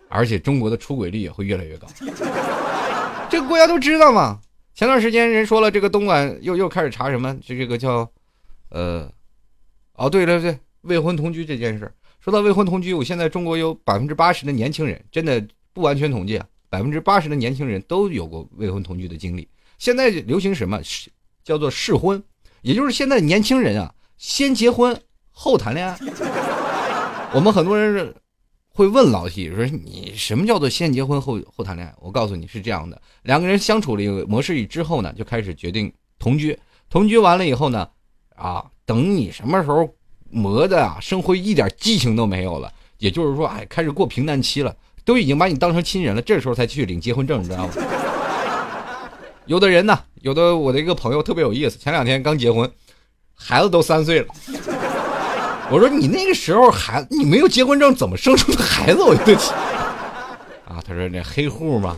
[0.09, 1.87] 而且中国的出轨率也会越来越高，
[3.31, 4.40] 这个国家都知道嘛。
[4.75, 7.35] 前段时间人说了，这个东莞又又开始查什么？
[7.42, 8.09] 就这个叫，
[8.71, 9.11] 呃，
[9.94, 11.92] 哦，对对对，未婚同居这件事。
[12.21, 19.49] 说到未婚同居，我现在中国有百分之八十的年轻人，真的不完全统计啊，百分之八十的年轻人都有过未婚同居的经历。
[19.79, 20.81] 现在流行什么？
[20.83, 21.11] 是
[21.42, 22.23] 叫做试婚，
[22.62, 24.97] 也就是现在年轻人啊，先结婚
[25.33, 25.99] 后谈恋爱。
[27.35, 28.14] 我们很多人是。
[28.79, 36.57] 会问老 T 说：“你什么叫做先结婚后后谈恋爱？”我告诉你是这样的：两个人相处了一个模式之后呢，就开始决定同居。
[36.88, 37.88] 同居完了以后呢，
[38.37, 39.93] 啊，等你什么时候
[40.31, 44.73] 磨的啊，生活一点激情都没有了，也就是说，哎，开始过平淡期了，
[45.05, 47.73] 都已经把你当成亲人了，这时候才去领结婚证，你知道吗？
[49.47, 52.71] 有的人呢，有的我的一个朋友特别有意思，前两天刚结婚，
[53.35, 54.29] 孩子都三岁了。
[55.70, 59.02] 我说你那个时候孩，你没有结婚证，怎么生出的孩子？
[59.02, 59.35] 我就！
[60.66, 61.96] 啊，他说那黑户嘛。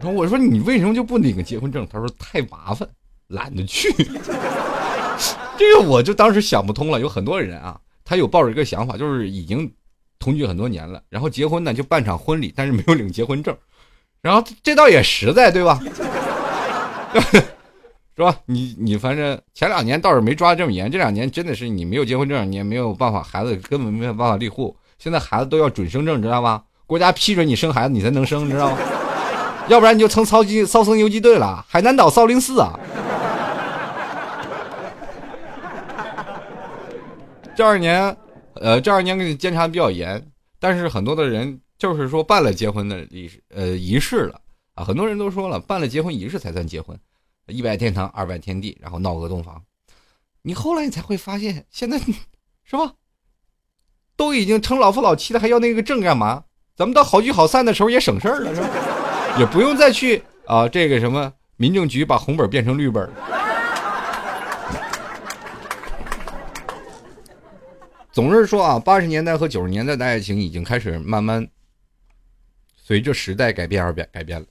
[0.00, 1.86] 然后我说你为什么就不领个结婚证？
[1.90, 2.88] 他说太麻烦，
[3.28, 3.92] 懒得去。
[5.56, 7.00] 这个我就当时想不通了。
[7.00, 9.70] 有很多人啊，他有抱着一个想法，就是已经。
[10.20, 13.56] 同居很多年了，然后结婚呢就办场婚礼，但是没有领结婚证，
[14.20, 15.80] 然后这倒也实在，对吧？
[18.18, 18.36] 是吧？
[18.46, 24.76] 你你反正前两年倒是没抓这么严，这两年真的是你没有结婚证，你也没有办法，孩子根本没有办法立户。
[24.98, 26.64] 现在孩子都要准生证，知道吧？
[26.84, 28.78] 国家批准你生孩子，你才能生，知道吗？
[29.68, 32.72] 要不然你就成超级骚僧游击队了，海南岛少林寺啊！
[37.54, 38.16] 这二年，
[38.54, 40.20] 呃，这二年给你监察比较严，
[40.58, 44.40] 但是很多的人就是说办了结婚的仪式，呃，仪式了
[44.74, 46.98] 啊，很多人都说了，办了结婚仪式才算结婚。
[47.48, 49.64] 一拜天堂，二拜天地，然后闹个洞房，
[50.42, 51.98] 你后来你才会发现，现在
[52.62, 52.94] 是吧？
[54.16, 56.44] 都已经成老夫老妻了，还要那个证干嘛？
[56.76, 58.68] 咱们到好聚好散的时候也省事儿了，是吧？
[59.38, 63.10] 也不用再去啊，这个什么民政局把红本变成绿本。
[68.12, 71.48] 总是说啊，八十年代和九十年代的爱情已经开始慢慢
[72.76, 74.46] 随着时代改变而变改变了，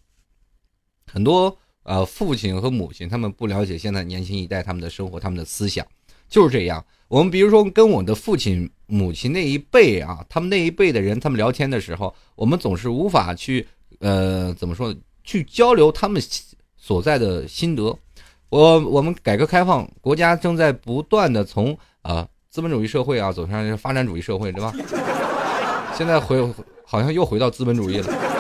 [1.12, 1.57] 很多。
[1.88, 5.88] 呃，父亲和母亲他们不了解现在年轻一代他们的生活，他们的思想
[6.28, 6.84] 就是这样。
[7.08, 13.65] 我们比如说跟我的父亲、母亲那一辈啊，他们那一辈的人，他们聊天的时候，我们总是无法去
[14.00, 16.21] 呃怎么说呢，去交流他们
[16.76, 17.97] 所在的心得。
[18.50, 24.73] 我我们改革开放，国家正在不断的从啊资本主义社会啊走向发展主义社会，对吧？
[25.97, 26.45] 现在回
[26.84, 28.37] 好像又回到资本主义了。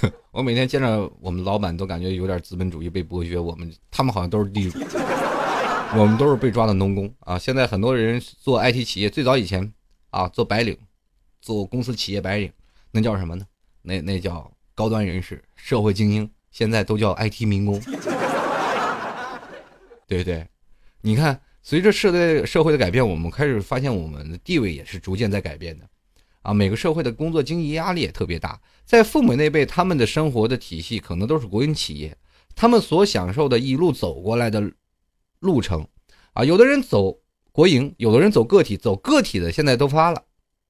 [0.30, 3.38] 我每天见着我们老板，都感觉有点资本主义被剥削。
[3.38, 4.78] 我们他们好像都是地主，
[5.96, 7.38] 我们都是被抓的农工啊！
[7.38, 9.72] 现在很多人做 IT 企业，最早以前
[10.10, 10.76] 啊做白领，
[11.40, 12.50] 做公司企业白领，
[12.90, 13.44] 那叫什么呢？
[13.82, 16.28] 那那叫高端人士、社会精英。
[16.50, 17.78] 现在都叫 IT 民工，
[20.08, 20.46] 对不对？
[21.02, 25.84] 你看，随着社会社会的改变，我们开始发现我们的地位也是逐渐在改变的。
[26.42, 28.60] 啊，每个社会的工作经济压力也特别大。
[28.84, 32.16] 在父母那辈，他们的生活的体系可能都是国营企业，
[32.54, 34.72] 他们所享受的一路走过来的
[35.40, 35.86] 路程，
[36.32, 37.18] 啊，有的人走
[37.52, 40.22] 国营，有的人走个体，走个体的现在都发了，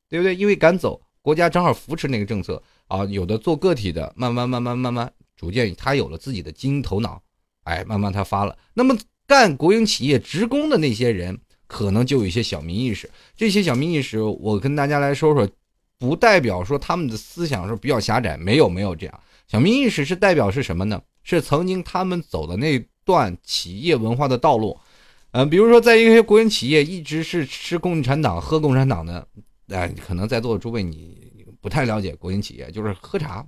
[0.08, 0.34] 对不对？
[0.34, 3.04] 因为赶走，国家正好扶持那个政策啊。
[3.04, 7.22] 有的做个体的，慢慢慢慢慢慢，逐渐他有了自己的经营头脑，
[7.64, 8.56] 哎，慢慢他发了。
[8.74, 13.08] 那么干国营企业职工的那些人，可能就有一些小民意识。
[13.36, 15.48] 这些小民意识，我跟大家来说说。
[16.00, 19.20] 不代表说他们的思想是比较狭窄，没有没有这样。
[19.48, 21.02] 小民意识是代表是什么呢？
[21.24, 24.78] 是曾经他们走的那段企业文化的道路。
[25.32, 29.26] 嗯，比如说在一些国营企业一直是吃共产党、喝共产党的，
[29.70, 33.44] 哎，可能在座的诸位你不太了解国营企业，就是喝茶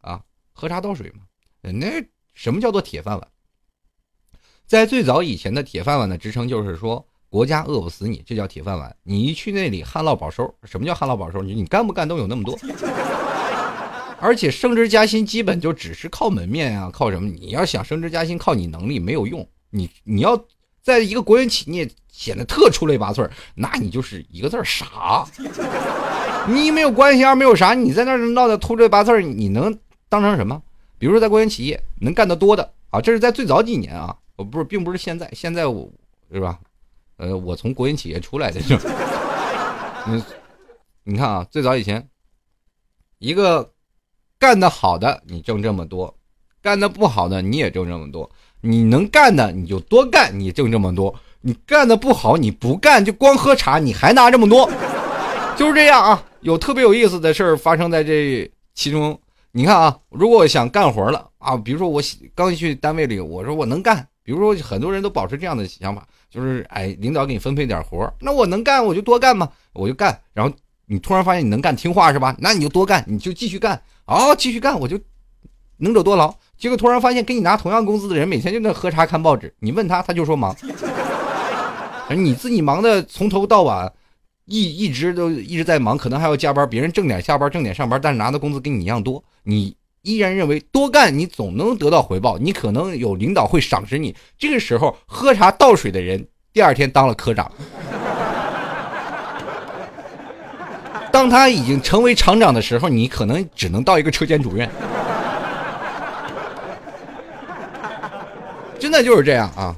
[0.00, 0.20] 啊，
[0.52, 1.22] 喝茶倒水嘛。
[1.60, 2.04] 那
[2.34, 3.28] 什么叫做铁饭碗？
[4.66, 7.06] 在最早以前的铁饭碗的职称就是说。
[7.32, 8.94] 国家饿不死你，这叫铁饭碗。
[9.04, 10.54] 你一去那里，旱涝保收。
[10.64, 11.40] 什么叫旱涝保收？
[11.40, 12.54] 你你干不干都有那么多。
[14.20, 17.30] 而且升职加薪基本就只是靠门面啊，靠什么？
[17.30, 19.48] 你要想升职加薪，靠你能力没有用。
[19.70, 20.38] 你你要
[20.82, 25.24] 在一个国营企业显得特出类拔萃，那你就是一个字傻。
[26.46, 29.74] 你一没有关系，二没有啥，你在那儿闹的出类拔萃，你能
[30.10, 30.60] 当成什么？
[30.98, 35.90] 比如说在国营企业能干得多的啊，这是在最早几年啊，我不是，并不是现在，现在我
[36.30, 36.58] 是吧？
[37.16, 38.76] 呃，我从国营企业出来的，就，
[40.06, 40.22] 你，
[41.04, 42.08] 你看啊，最早以前，
[43.18, 43.72] 一个
[44.38, 46.14] 干得好的你挣这么多，
[46.60, 48.28] 干得不好的你也挣这么多。
[48.60, 54.70] 你能干的你就多干，你挣这么多；你干的不好，你不干就光喝茶，你还拿这么多，
[55.56, 56.24] 就是这样啊。
[56.40, 59.18] 有特别有意思的事儿发生在这其中。
[59.54, 62.00] 你看啊，如果我想干活了啊，比如说我
[62.34, 66.06] 刚去单位里，我说我能干，比如说很多人都保持这样的想法。
[66.32, 70.18] 就是哎，领导给你分配点活那我能干我就多干嘛，我就干。
[70.32, 70.50] 然后
[70.86, 72.34] 你突然发现你能干，听话是吧？
[72.38, 74.98] 那你就多干，你就继续干，哦，继续干，我就
[75.76, 76.34] 能者多劳。
[76.56, 80.56] 结果突然发现跟你拿同样工资的人，每天就在喝茶看报纸，你问他，他就说忙。
[82.08, 83.92] 你自己忙的从头到晚，
[84.46, 89.76] 一一直都一直在忙，可能还要加班，别人正点下班，正点上班，但是拿的工资跟你一样多，你。
[90.02, 94.14] 依然认为多干你总能得到回报，你可能有领导会赏识你。
[94.36, 97.50] 这个时候喝茶倒水的人，第二天当了科长。
[101.12, 104.68] 当他已经成为厂长的时候，你可能只能到一个车间主任。
[108.78, 109.76] 真的就是这样啊，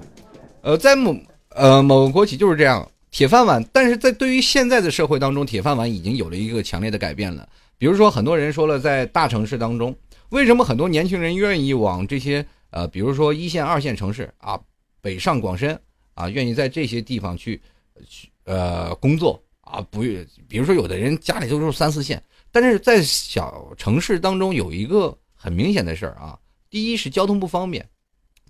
[0.63, 1.15] 呃，在某
[1.51, 3.63] 呃某个国企就是这样，铁饭碗。
[3.71, 7.47] 但是在对于现在的社会当中，铁饭碗已经有了一个强烈的改变了。
[7.77, 9.95] 比如说，很多人说了，在大城市当中。
[10.35, 14.61] 为什么很多年轻人愿意往这些呃，比如说一线、二线城市啊，
[15.01, 15.81] 北上广深
[16.15, 17.63] 啊，愿意在这些地方去
[18.09, 20.01] 去呃工作啊，不，
[20.49, 22.21] 比如说有的人家里都是三四线，
[22.51, 26.37] 但是在小城市当中有一个很明显的事儿啊，
[26.69, 27.89] 第一是交通不方便，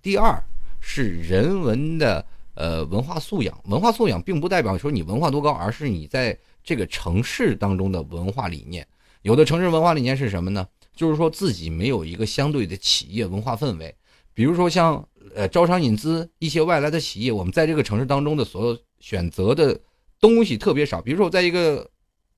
[0.01, 0.43] 第二
[0.79, 2.25] 是人文的
[2.55, 8.83] 呃文化素养，文化素养并不代表说你文化多高，而是你在这个城市当中的文化理念。
[9.21, 10.67] 有的城市文化理念是什么呢？
[10.95, 13.93] 就是说自己没有一个相对的企业文化氛围，
[14.33, 19.79] 比如说像呃招商引资一些外来的企业，我们在这个城市当中的所有选择的
[20.19, 21.01] 东西特别少。
[21.01, 21.89] 比如说我在一个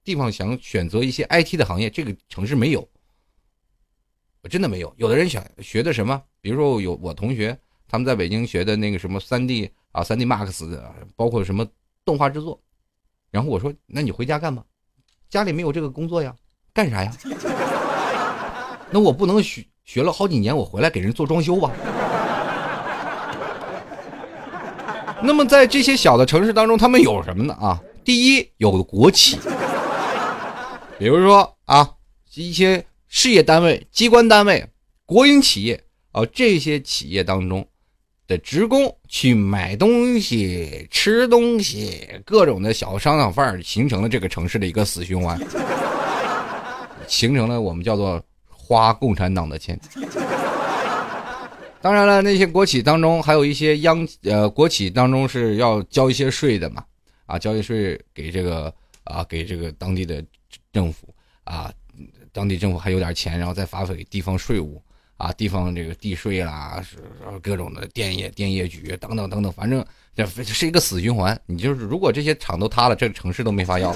[0.03, 2.87] 地方想选择一些 IT 的行业，这个城市没有，
[4.49, 4.93] 真的没有。
[4.97, 10.67] 有的人想学的什么，比如说有我同学他们在北京学的那个什么三 D 啊、三 D Max，
[11.15, 11.67] 包括什么
[12.03, 12.59] 动画制作，
[13.29, 14.65] 然后我说那你回家干吧？
[15.29, 16.35] 家里没有这个工作呀。
[16.73, 17.11] 干啥呀？
[18.89, 21.71] 那我不能学学了好几年，我回来给人做装修吧？
[25.21, 27.53] 那么在这些小的城市当中，他们有什么呢？
[27.55, 29.39] 啊，第一有国企，
[30.99, 31.89] 比如说啊，
[32.35, 34.65] 一些事业单位、机关单位、
[35.05, 37.67] 国营企业啊，这些企业当中
[38.27, 45.39] 的职工去买东西、吃东西，各种的小商场范儿，形成了这个城市的一个死循环。
[47.07, 48.21] 形成了我们叫做
[48.67, 49.79] 花共产党的钱。
[51.79, 56.83] 当然了，那些国企当中还有一些央呃国企当中是要交一些税的嘛，
[57.27, 58.73] 啊，交一些税给这个
[59.05, 60.21] 啊给这个当地的
[60.73, 61.13] 政府
[61.45, 61.71] 啊，
[62.33, 64.81] 当地政府还有点钱，然后再发给地方税务
[65.15, 66.97] 啊，地方这个地税啦，是
[67.41, 71.39] 各种的电业电业局等等等等，反正这是一个死循环。
[71.45, 73.95] 你就是如果这些厂都塌了，这个城市都没法要。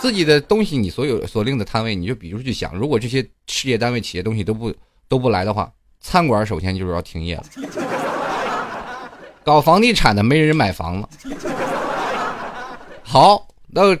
[0.00, 4.72] 自己的东西，你所有所令的摊位，你就比如去想，如果这些事业单位、企业东西都不
[5.08, 5.70] 都不来的话，
[6.00, 7.44] 餐馆首先就是要停业了。
[9.44, 11.08] 搞房地产的没人买房了。
[13.02, 13.96] 好，那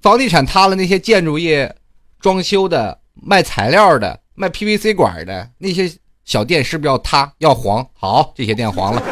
[0.00, 1.74] 房地产塌了，那些建筑业、
[2.20, 5.90] 装修的、卖材料的、卖 PVC 管的那些
[6.24, 7.84] 小店是不是要塌要黄？
[7.94, 9.02] 好，这些店黄了。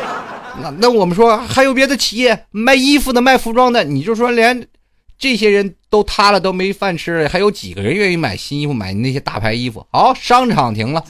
[0.62, 4.66] 那那我们说还有别的企业卖衣服的、卖服装的，你就说连。
[5.22, 9.86] 这些人都塌了，都没饭吃了，还有几个人愿意买新衣服，买那些大牌衣服？
[9.92, 11.04] 好，商场停了，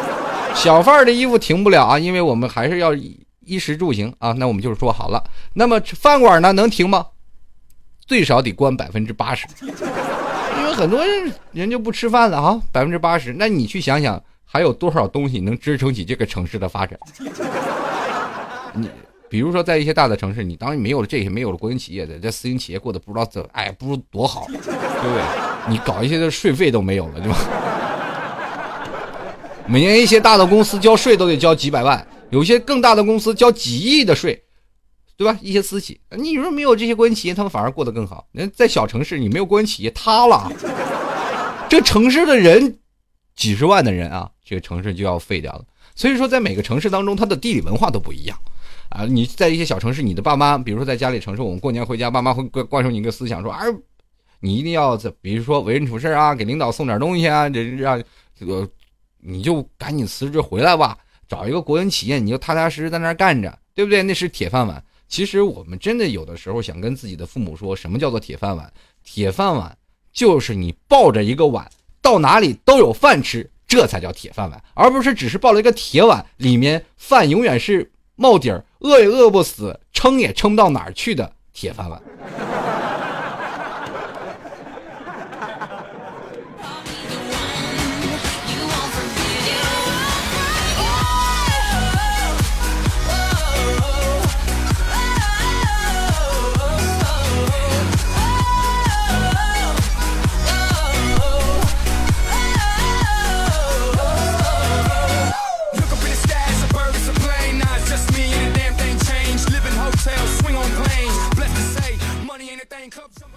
[0.54, 4.32] 小贩的衣服停不了啊，因为我们还是要衣食住行啊。
[4.32, 7.06] 那我们就是说好了，那么饭馆呢能停吗？
[8.06, 13.32] 最少得关百分之八十， 因为很多人人就不吃饭了啊，百分之八十。
[13.32, 17.00] 那你去想想，还有多少东西能支撑起这个城市的发展？
[18.76, 18.90] 你。
[19.28, 25.22] 比如说，在一些大的城市，你当然没有了这些，没有了国营企业的，这私营企业过得不知道怎，哎，不如多好，对不对？
[25.68, 27.36] 你搞一些的税费都没有了，对吧？
[29.66, 34.40] 每年一些大的公司交税都得交几百万，有些更大的公司交几亿的税，
[35.16, 35.36] 对吧？
[35.40, 38.26] 一些私企，你说没有这些国营企业，他们反而过得更好。
[38.32, 40.52] 人在小城市，你没有国营企业，塌了，
[41.68, 42.78] 这城市的人
[43.34, 45.64] 几十万的人啊，这个城市就要废掉了。
[45.96, 48.38] 所以说，在每个城市当中，它的地理文化都不一样。
[48.88, 53.64] 啊，你在一些小城市，你的爸妈，比如说在家里城市，我们过年回家，爸妈会灌灌输你一个思想，说，啊，
[54.40, 58.02] 你一定要在，比如说为人处事啊，给领导送点东西啊，这让
[58.38, 58.68] 这个，
[59.20, 64.02] 你就赶紧辞职回来吧，找一个国营企业，你就踏踏实实在那干着，对不对？
[64.02, 64.82] 那是铁饭碗。
[65.08, 68.72] 其实我们真的有的时候想跟自己的父母说，什么叫做铁饭碗？
[69.04, 69.76] 铁饭碗
[70.12, 71.68] 就是你抱着一个碗，
[72.00, 78.64] 到哪里都有饭吃，这才叫铁饭碗，而不是只是抱了一个铁碗，里面饭永远是冒底儿。
[78.84, 82.00] 饿也饿不死，撑也撑不到哪儿去的铁饭碗。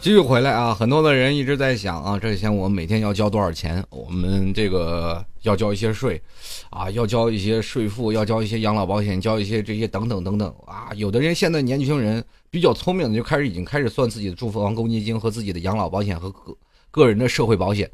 [0.07, 0.73] 继续回来啊！
[0.73, 3.83] 很多的人一直在想啊，这些钱我们每天要交多少钱？
[3.89, 6.21] 我们这个要交一些税，
[6.69, 10.93] 啊，要交一些税负，要交一些养老保险，交一些这些等等等等啊！
[10.95, 16.55] 有的人现在年轻人比较聪明的，就开始已经开始算自己的住房公积金和自己的养老保险和个
[16.89, 17.91] 个人的社会保险。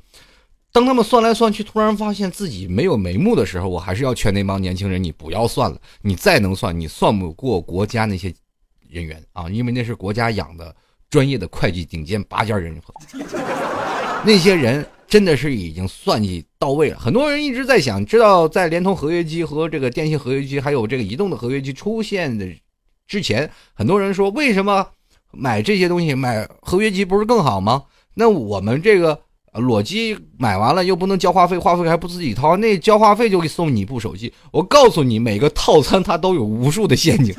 [0.72, 8.32] 当他们算来算去，突然发现自己没有眉目的时候，我还是要劝那帮年轻人：你不要算了，你再能算，你算不过国家那些
[8.88, 10.76] 人员啊，因为那是国家养的。
[11.14, 12.76] 专业的会计顶尖拔尖人
[14.26, 16.98] 那些人真的是已经算计到位了。
[16.98, 22.48] 很多人一直在想，知道在联通合约机和这个电信合约机，还有这个移动的合约机出现的
[23.08, 24.88] 之前，很多人说为什么
[25.30, 27.84] 买这些东西，买合约机不是更好吗？
[28.16, 29.20] 那我们这个
[29.54, 34.34] 裸机买完了又不能交话费，话费还不自己掏，那交话费就给送你一部手机。
[34.52, 37.36] 我告诉你，每个套餐它都有无数的陷阱。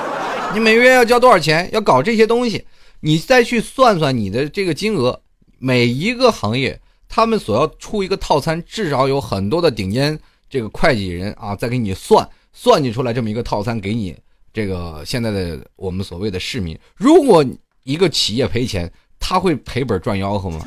[0.52, 1.66] 你每个月要交多少钱？
[1.72, 2.64] 要搞这些东西，
[3.04, 5.20] 你再去算算你的这个金额。
[5.58, 14.16] 每一个行业，他们所要出一个套餐，至少有很多的顶尖这个会计人啊，在给你算算计出来这么一个套餐给你。
[14.54, 17.44] 这个现在的我们所谓的市民，如果
[17.82, 20.60] 一个企业赔钱，他会赔本赚吆喝吗？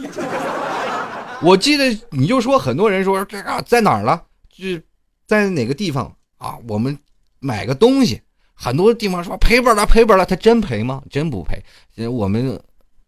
[1.42, 4.24] 我记得你就说很多人说这个在哪儿了，
[4.56, 4.84] 就是
[5.26, 6.58] 在哪个地方啊？
[6.68, 6.98] 我们
[7.40, 8.22] 买个东西，
[8.60, 11.00] 很多地方说赔本了，赔本了，他真赔吗？
[11.12, 11.64] 真不赔。
[12.08, 12.60] 我们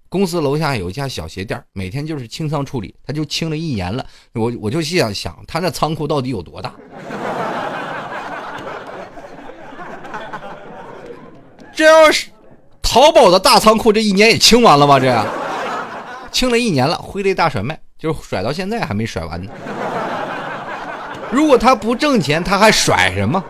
[0.08, 4.06] 公司楼下有一家小鞋店，每天就是清仓处理，他就清了一年了。
[4.34, 6.72] 我我就想想，他那仓库到底有多大？
[11.74, 12.28] 这要是
[12.82, 15.00] 淘宝的大仓库，这一年也清完了吗？
[15.00, 15.26] 这
[16.32, 19.52] 清了一年了，挥泪大甩卖，就是甩到现在还没甩完呢。
[21.32, 23.44] 如果他不挣钱，他还甩什么？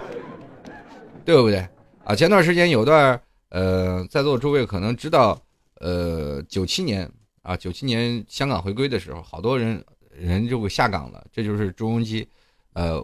[1.26, 1.68] 对不对？
[2.10, 5.39] 啊，前段时间有段，呃，在座诸位可能知道，
[5.76, 7.07] 呃，九七年
[7.43, 12.28] 啊，九七年香港回归的时候，好多人人就下岗了，这就是朱镕基，
[12.74, 12.99] 呃，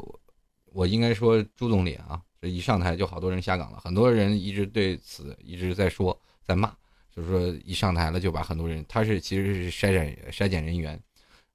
[0.74, 2.20] 我应该说朱总理啊。
[2.41, 6.74] 这一上台就好多人下岗了，很多人一直对此一直在说在骂，
[7.16, 10.99] 就是说一上台了就把很多人，他是其实是筛选筛减人员，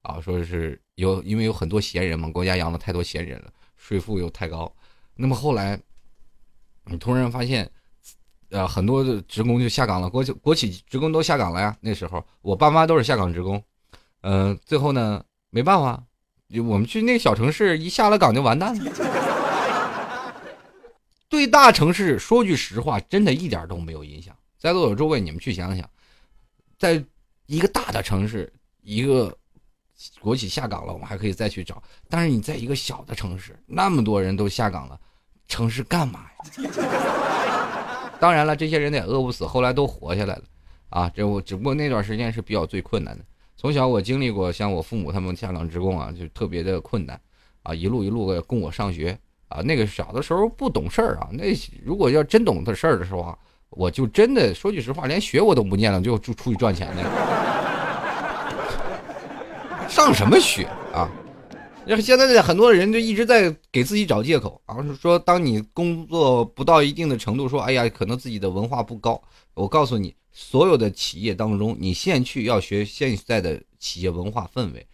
[0.03, 4.73] 啊，说是有因为有很多闲人嘛，国家养了太多闲人了，税负又太高，
[5.15, 5.77] 那么后来
[6.85, 7.69] 你突然发现，
[8.49, 11.75] 呃，很多的职工就下岗了，国企国企职工都下岗了呀。
[11.79, 13.63] 那时候我爸妈都是下岗职工，
[14.21, 16.03] 嗯，最后呢没办法，
[16.67, 18.91] 我们去那小城市一下了岗就完蛋了。
[21.29, 24.35] 对大城市说句实话，真的一点都没有影响。
[24.57, 25.89] 在座的诸位，你们去想想，
[26.77, 27.01] 在
[27.45, 28.51] 一个大的城市，
[28.81, 29.33] 一个
[30.19, 31.81] 国企下岗了，我们还可以再去找。
[32.09, 34.99] 但是你在一个小的城市，那么多人都下岗了，
[35.51, 36.69] 城市干嘛呀？
[38.21, 40.43] 当然了，这些人也饿不死，后来都活下来了。
[40.89, 43.25] 啊，这我只不过那段时间是比较最困难的。
[43.57, 47.19] 从小我经历过，像我父母他们下岗职工啊，就特别的困难
[47.63, 49.17] 啊，一路一路的供我上学。
[49.49, 53.37] 啊，那个小的时候不懂事儿啊，那如果要真懂的事儿的时候啊，
[53.71, 57.09] 我就真的说句实话，连学我都不念了，就就出去赚钱去了。
[59.89, 61.11] 上什么学啊？
[61.85, 69.21] 要是现在的很多人就一直在给自己找借口啊，说当你工作不到一定的程度，说哎呀，可能自己的文化不高。
[69.53, 74.85] 我告诉你，所有的企业当中，你现去要学现在的企业文化氛围。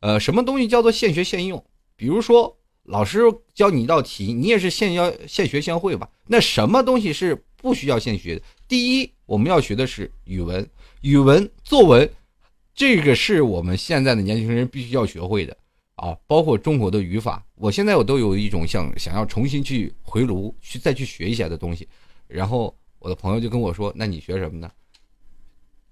[0.00, 1.64] 呃，什么东西叫做现学现用？
[1.96, 2.56] 比如说。
[2.88, 3.18] 老师
[3.52, 6.08] 教你一道题，你也是现要现学现会吧？
[6.28, 8.42] 那什么东西是不需要现学的？
[8.68, 10.64] 第一，我们要学的是语文，
[11.00, 12.08] 语文作文，
[12.76, 15.56] 这个是我们现在的年轻人必须要学会的
[15.96, 16.16] 啊！
[16.26, 21.88] 包括中国的语法，我现在我都有一种想想要重新去回炉去再去学一下的东西。
[22.26, 24.70] 然后我的朋友就跟我说：“那你学什么呢？”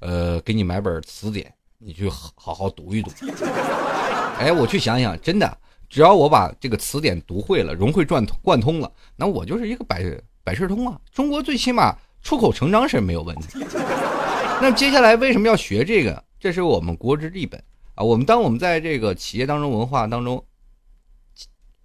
[0.00, 3.10] 呃，给你买本词典，你去好好读一读。
[4.38, 5.58] 哎，我去想想，真的。
[5.88, 10.04] 只要我把这个词典读会了，融会贯通贯通了，那我就是一个百
[10.42, 11.00] 百事通啊！
[11.12, 13.60] 中国最起码出口成章是没有问题。
[14.60, 16.22] 那接下来为什么要学这个？
[16.40, 17.62] 这是我们国之立本
[17.94, 18.04] 啊！
[18.04, 20.44] 我们当我们在这个企业当中、文化当中，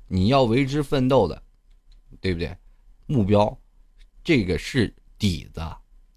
[0.07, 1.41] 你要为之奋斗的，
[2.19, 2.55] 对不对？
[3.05, 3.59] 目标，
[4.23, 5.61] 这个是底子。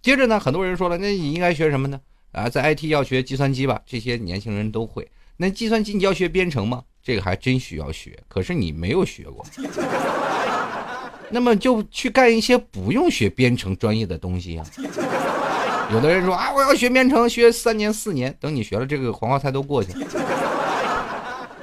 [0.01, 2.01] 接着呢，很多人说了，那你应该学什么呢？
[2.33, 5.11] 啊，在 IT 要学计算机吧，这些年轻人都会。
[5.37, 6.85] 那计算机你要学编程吗？
[7.03, 9.45] 这个还真需要学，可是你没有学过，
[11.31, 14.67] 那么就去干一些不用学编程专业的东西啊。
[15.91, 20.07] 有的人说啊，我要学编程，学三年四年，等你学了这个黄花菜都过去了。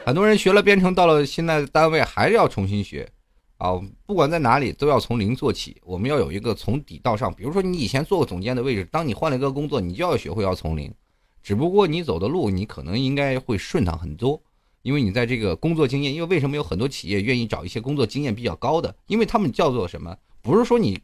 [0.06, 3.10] 很多人学了编程，到了现在的单位还是要重新学
[3.58, 5.78] 啊，不管在哪里都要从零做起。
[5.84, 10.94] 我们要有一个从底到上，比如说你以前做过总监的位置，当你换了一个工作，你就要学会要从零。
[11.42, 14.42] 只不过你走的路，你可能应该会顺畅很多，
[14.82, 16.14] 因为你在这个工作经验。
[16.14, 18.94] 因为为什么有很多企业愿意找一些工作经验比较高的？
[19.08, 20.16] 因为他们叫做什么？
[20.42, 21.00] 不是说你，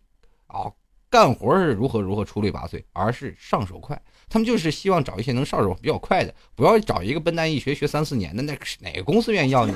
[0.47, 0.71] 啊，
[1.15, 3.97] 干活是如何如何出类拔萃，而是上手快。
[4.27, 9.73] 他们就是希望找一些能上手比较快的，不要找一个笨蛋一学学三四年的，那哪个公司愿意要你？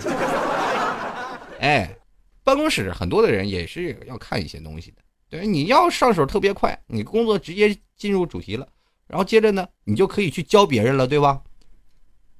[1.61, 1.95] 哎，
[2.43, 4.97] 办公室很多的人也是要看一些东西的。
[5.29, 8.67] 对，你要上手特别快，你工作直接进入主题了。
[9.07, 11.41] 然后接着呢，你就可以去教别人了，对吧？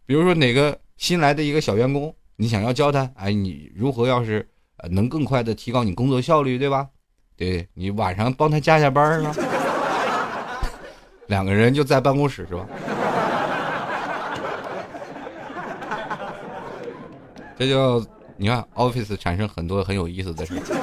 [0.06, 4.46] 比如说哪个新来的一个小员工，你想要教他，哎，你如何要是
[4.76, 6.90] 呃能更快的提高你工作效率，对吧？
[7.40, 9.34] 对你晚上帮他加下班了，
[11.28, 12.68] 两个人就在办公室是吧？
[17.58, 20.76] 这就你看，office 产生很多很有意思的事情。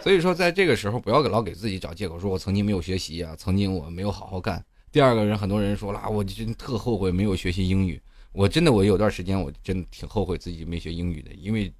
[0.00, 4.64] 所以说，在这个时候不要给老给自己找借口，说我曾经没有学习啊，曾经我没有好好干。
[4.92, 8.00] 第二个人，很多人说了，我真特后悔没有学习英语。
[8.30, 11.74] 我真的，我有段时间我真的挺后悔自己没学英语的，因为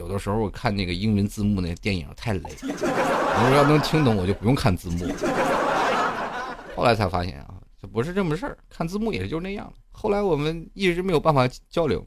[0.00, 5.06] 有的时候我看那个英文字幕那电影太累，我要能听懂我就不用看字幕。
[6.74, 9.70] 后来才发现啊，这不是这么事儿，看字幕也就那样。
[9.92, 12.02] 后来我们一直没有办法交流。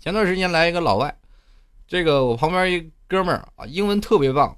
[0.00, 1.14] 前段时间来一个老外，
[1.86, 4.56] 这个我旁边一哥们儿啊，英文特别棒。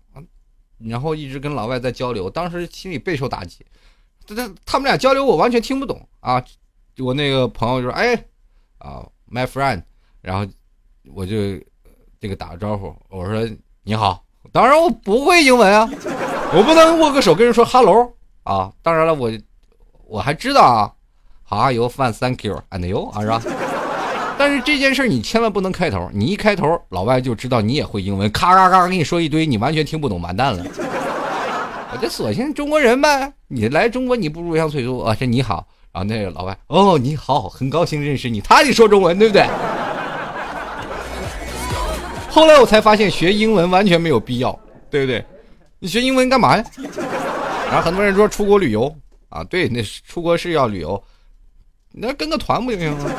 [0.79, 3.67] 然后一直跟老外在交流，当时心里备受打击。
[4.29, 6.43] 他他他们俩交流我完全听不懂啊！
[6.99, 8.15] 我那个朋友就说：“哎，
[8.79, 9.83] 啊，my friend。”
[10.23, 10.47] 然后
[11.13, 11.59] 我就
[12.21, 13.49] 这个打个招呼，我说
[13.83, 15.89] ：“你好。”当然我不会英文啊，
[16.53, 18.13] 我不能握个手跟人说 “hello”
[18.43, 18.71] 啊。
[18.83, 19.31] 当然了，我
[20.07, 20.93] 我还知道啊
[21.49, 21.89] ，How are you?
[21.89, 22.61] Fine, thank you.
[22.71, 23.43] And you 啊，是吧？
[24.37, 30.63] 但是这件事你千万不能开头，你一开头，老外就知道你也会英文，咔咔咔跟你说一堆，你完全听不懂，完蛋了。
[31.93, 39.47] 我就索性中国人呗，你来中国你不入乡随俗啊，这你好，然后那个老外，哦，你好，很高兴认识你，他得说中文，对不对？
[42.31, 44.59] 后来我才发现学英文完全没有必要，
[44.89, 45.25] 对不对？
[45.81, 46.65] 你学英文干嘛呀？
[47.67, 48.95] 然后很多人说出国旅游
[49.29, 51.03] 啊，对，那出国是要旅游，
[51.93, 53.11] 那跟个团不就行吗？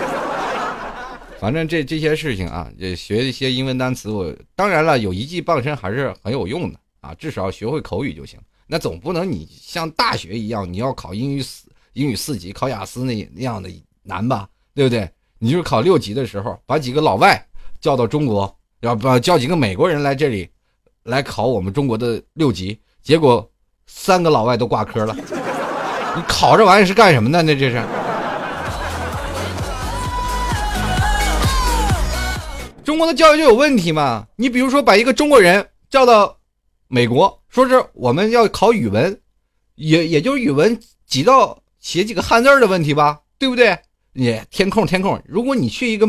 [1.39, 4.09] 反正这这些事情啊，也学一些英文单词。
[4.09, 8.39] 我当然了，有一技傍身还是很有用的啊，至少学会口语就行。
[8.67, 13.69] 那总不能你像大学一样，你要考英语四英语四级，考雅思那那样的
[14.03, 14.47] 难吧？
[14.73, 15.09] 对不对？
[15.39, 17.43] 你就是考六级的时候，把几个老外
[17.79, 20.49] 叫到中国，要不叫几个美国人来这里
[21.03, 23.47] 来考我们中国的六级，结果
[23.85, 25.15] 三个老外都挂科了。
[26.15, 27.43] 你考这玩意是干什么的？
[27.43, 27.79] 那这是？
[32.83, 34.25] 中国的教育就有问题嘛？
[34.35, 36.35] 你比如说把一个中国人叫到
[36.87, 39.21] 美国，说是我们要考语文，
[39.75, 43.77] 也也就是语文几道写几个汉字的问题吧，对不对？
[44.13, 45.21] 你填空填空。
[45.27, 46.07] 如果你去一个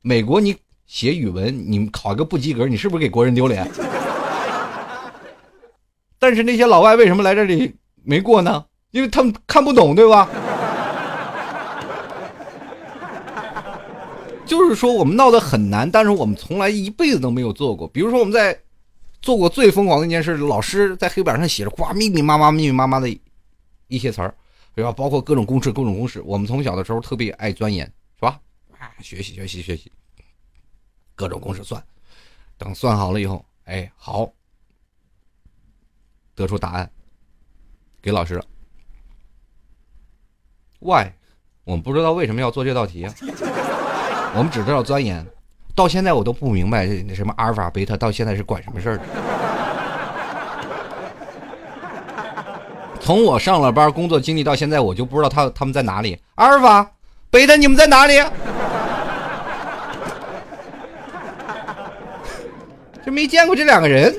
[0.00, 0.56] 美国，你
[0.86, 3.68] 写语文，你考个不及格，你是不是给国人丢脸？
[6.18, 8.64] 但是那些老外为什么来这里没过呢？
[8.90, 10.28] 因为他们看不懂，对吧？
[14.46, 17.88] 就是说，我们闹得很难，但是我们从来一辈子都没有做过。
[17.88, 18.56] 比如说，我们在
[19.20, 23.08] 做过最疯狂的一件事，老师在黑板上写着“哇，密密麻麻、密密麻麻的
[23.88, 24.34] 一些词儿”，
[24.76, 24.92] 对吧？
[24.92, 26.22] 包括各种公式、各种公式。
[26.24, 28.38] 我们从小的时候特别爱钻研，是吧？
[28.78, 29.90] 啊，学习、学习、学习，
[31.14, 31.82] 各种公式算。
[32.56, 34.30] 等算好了以后，哎，好，
[36.34, 36.90] 得出答案，
[38.00, 38.44] 给老师了。
[40.78, 41.08] Why？
[41.64, 43.14] 我们不知道为什么要做这道题啊。
[44.36, 45.26] 我们只知道钻研，
[45.74, 49.04] 到现在我都不明白那什么阿尔法、贝塔，到现在是管什么事儿的。
[53.00, 56.18] 从我上了班工作经历到现在，我就不知道他他们在哪里。
[56.36, 56.92] 阿尔法、
[57.30, 58.14] 贝塔，你们在哪里？
[63.04, 64.14] 就没见过这两个人，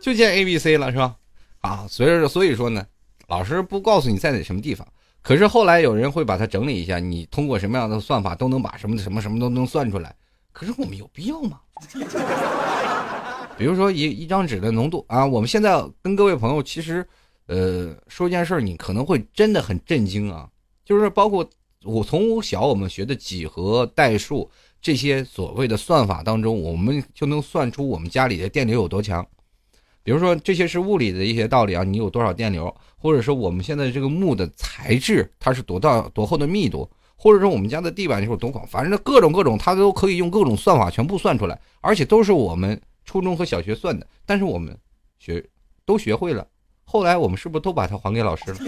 [0.00, 1.14] 就见 A、B、C 了，是吧？
[1.60, 2.84] 啊，所以所以说呢，
[3.28, 4.86] 老师不告诉你在哪什么地方。
[5.22, 10.14] 可是后来有人会把它整理一下，你通过什么样的算法都能把什么什么什么都能算出来。
[10.52, 11.60] 可是我们有必要吗？
[13.56, 17.06] 比如说一一张纸的浓度啊，我们现在跟各位朋友其实，
[17.46, 20.48] 呃，说一件事儿，你可能会真的很震惊啊，
[20.82, 21.46] 就是包括
[21.84, 24.50] 我从小我们学的几何、代数
[24.80, 29.26] 这些所谓的算法当中，我们就能算出我们家里的电流有多强。
[30.02, 44.06] 比如说这些是物理的一些道理啊，你有多少电流，或者说我们现在这个木的材质它是多大多厚的密度，或者说我们家的地板就是多广，反正各种各种，它都可以用各种算法全部算出来，而且都是我们初中和小学算的。
[44.24, 44.74] 但是我们
[45.18, 45.44] 学
[45.84, 46.46] 都学会了，
[46.84, 48.58] 后来我们是不是都把它还给老师了？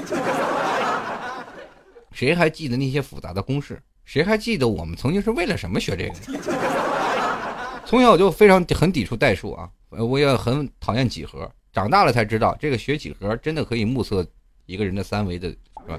[2.13, 3.83] 谁还记得那些复杂的公式？
[4.05, 6.15] 谁还记得我们曾经是为了什么学这个？
[7.87, 9.69] 从小就非常很抵触代数啊。
[9.91, 14.27] 我也很讨厌几何，长大了才知道，这个学几何真的可以目测
[14.65, 15.99] 一个人的三维的，是吧？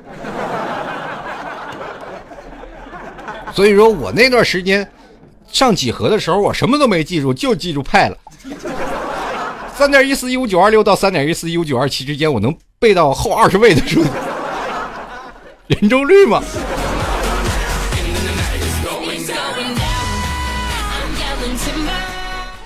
[3.54, 4.90] 所以说我那段时间
[5.48, 8.18] 上几何的时候，我什么都没记住，就记住派了。
[9.76, 14.04] 三点一四一五九二六到三点一四一五九二七之间，我能背到后二十位的数，
[15.68, 16.42] 圆周率嘛。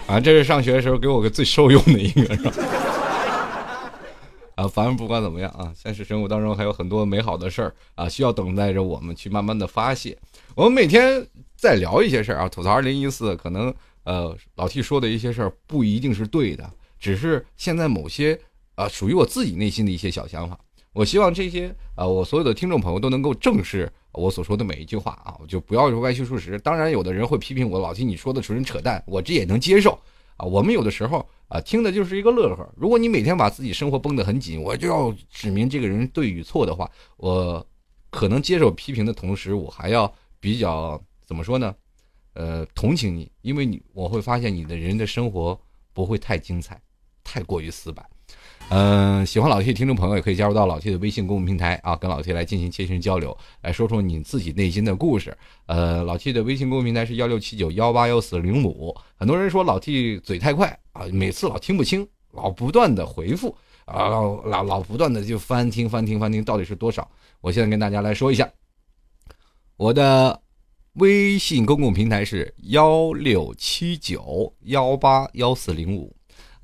[0.07, 2.51] 啊，这是上学的时候给我个最受用的一个，是吧？
[4.55, 10.17] 啊，反正不管怎么样啊，现实生活当中还有很多美好的事儿啊，需要等待着我们去慢慢的发泄。
[10.55, 13.71] 我们每天在聊一些事儿啊，吐槽二零一四，可能
[14.05, 16.67] 呃老 T 说的一些事儿不一定是对的，
[16.99, 18.39] 只是现在某些
[18.75, 20.57] 啊属于我自己内心的一些小想法。
[20.97, 26.57] 我希望这些啊，我所有的听众朋友都能够正视我所说的每一句话啊，就不要说歪曲事实。
[26.57, 29.91] 当然，有的人会批评我，老听你说的纯扯淡，我这也能接受
[30.37, 30.45] 啊。
[30.47, 32.67] 我们有的时候啊，听的就是一个乐呵。
[32.75, 37.63] 如果你每天把自己生活绷得很紧，我就要指明这个人对与错的话，我
[38.09, 41.75] 可能接受批评的同时，我还要比较怎么说呢？
[42.33, 45.59] 呃，同情你，因为你我会发现你的人的生活
[45.93, 46.81] 不会太精彩，
[47.23, 48.03] 太过于死板。
[48.69, 55.35] 嗯，喜欢老 T 的听众朋友也可以加入到老 T 的微信公众平台啊，跟老 T 来进行切身交流，来说说你自己内心的故事。
[55.67, 58.93] 呃，老 T 的微信公众平台是幺六七九幺八幺四零五。
[59.15, 63.55] 很多人说老 T 嘴太快啊，每次老听不清，老不断的回复
[63.85, 67.09] 啊，老老不断的就翻听翻听翻听，到底是多少？
[67.39, 68.51] 我现在跟大家来说一下，
[69.77, 70.41] 我的
[70.95, 76.13] 微信公共平台是幺六七九幺八幺四零五。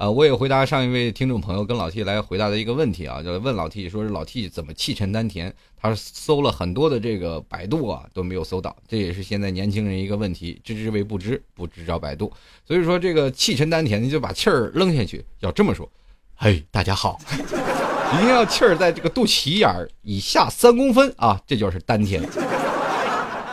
[0.04, 5.54] 啊，我也回答上一位听众朋友跟老 T 来回答的一个问题啊，就问老 T 说是老 T 怎么气沉丹田？
[5.82, 12.30] 他搜了很多的这个百度啊都没有搜到，这也是现在年轻人一个问题，知之为不知，不知找百度。
[12.68, 15.89] 所以说这个气沉丹田，你就把气儿扔下去，要这么说。
[16.36, 22.22] 嘿，大家好，一定要气儿在这个肚脐眼儿以下三公分啊，这就是丹田。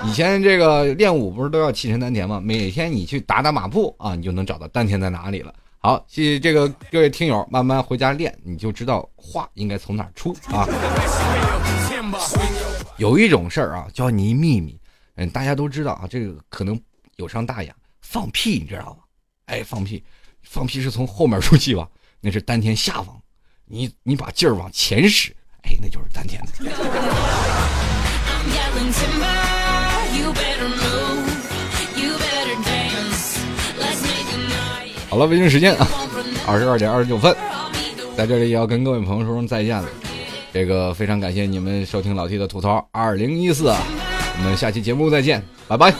[0.04, 2.40] 以前这个练武不是都要气沉丹田吗？
[2.44, 5.54] 每天你去打打马步啊，你就能找到丹田在哪里了。
[5.82, 10.68] 好，谢谢这个各位听友，慢慢回家练，你就知道话应该从哪出啊。
[12.98, 14.78] 有一种事儿啊，教你秘密，
[15.14, 16.78] 嗯，大家都知道啊，这个可能
[17.16, 18.98] 有伤大雅，放屁你知道吗？
[19.46, 20.04] 哎，放屁，
[20.42, 21.88] 放屁是从后面出气吧？
[22.20, 23.18] 那是丹田下方，
[23.64, 26.52] 你你把劲儿往前使，哎，那就是丹田的。
[35.10, 35.88] 好了，北京时间啊，
[36.46, 37.36] 二十二点二十九分，
[38.16, 39.88] 在这里也要跟各位朋友说声再见了。
[40.52, 45.92] 这个非常感谢你们收听老 T 的吐槽二零一四，我们下期节目再见，拜拜。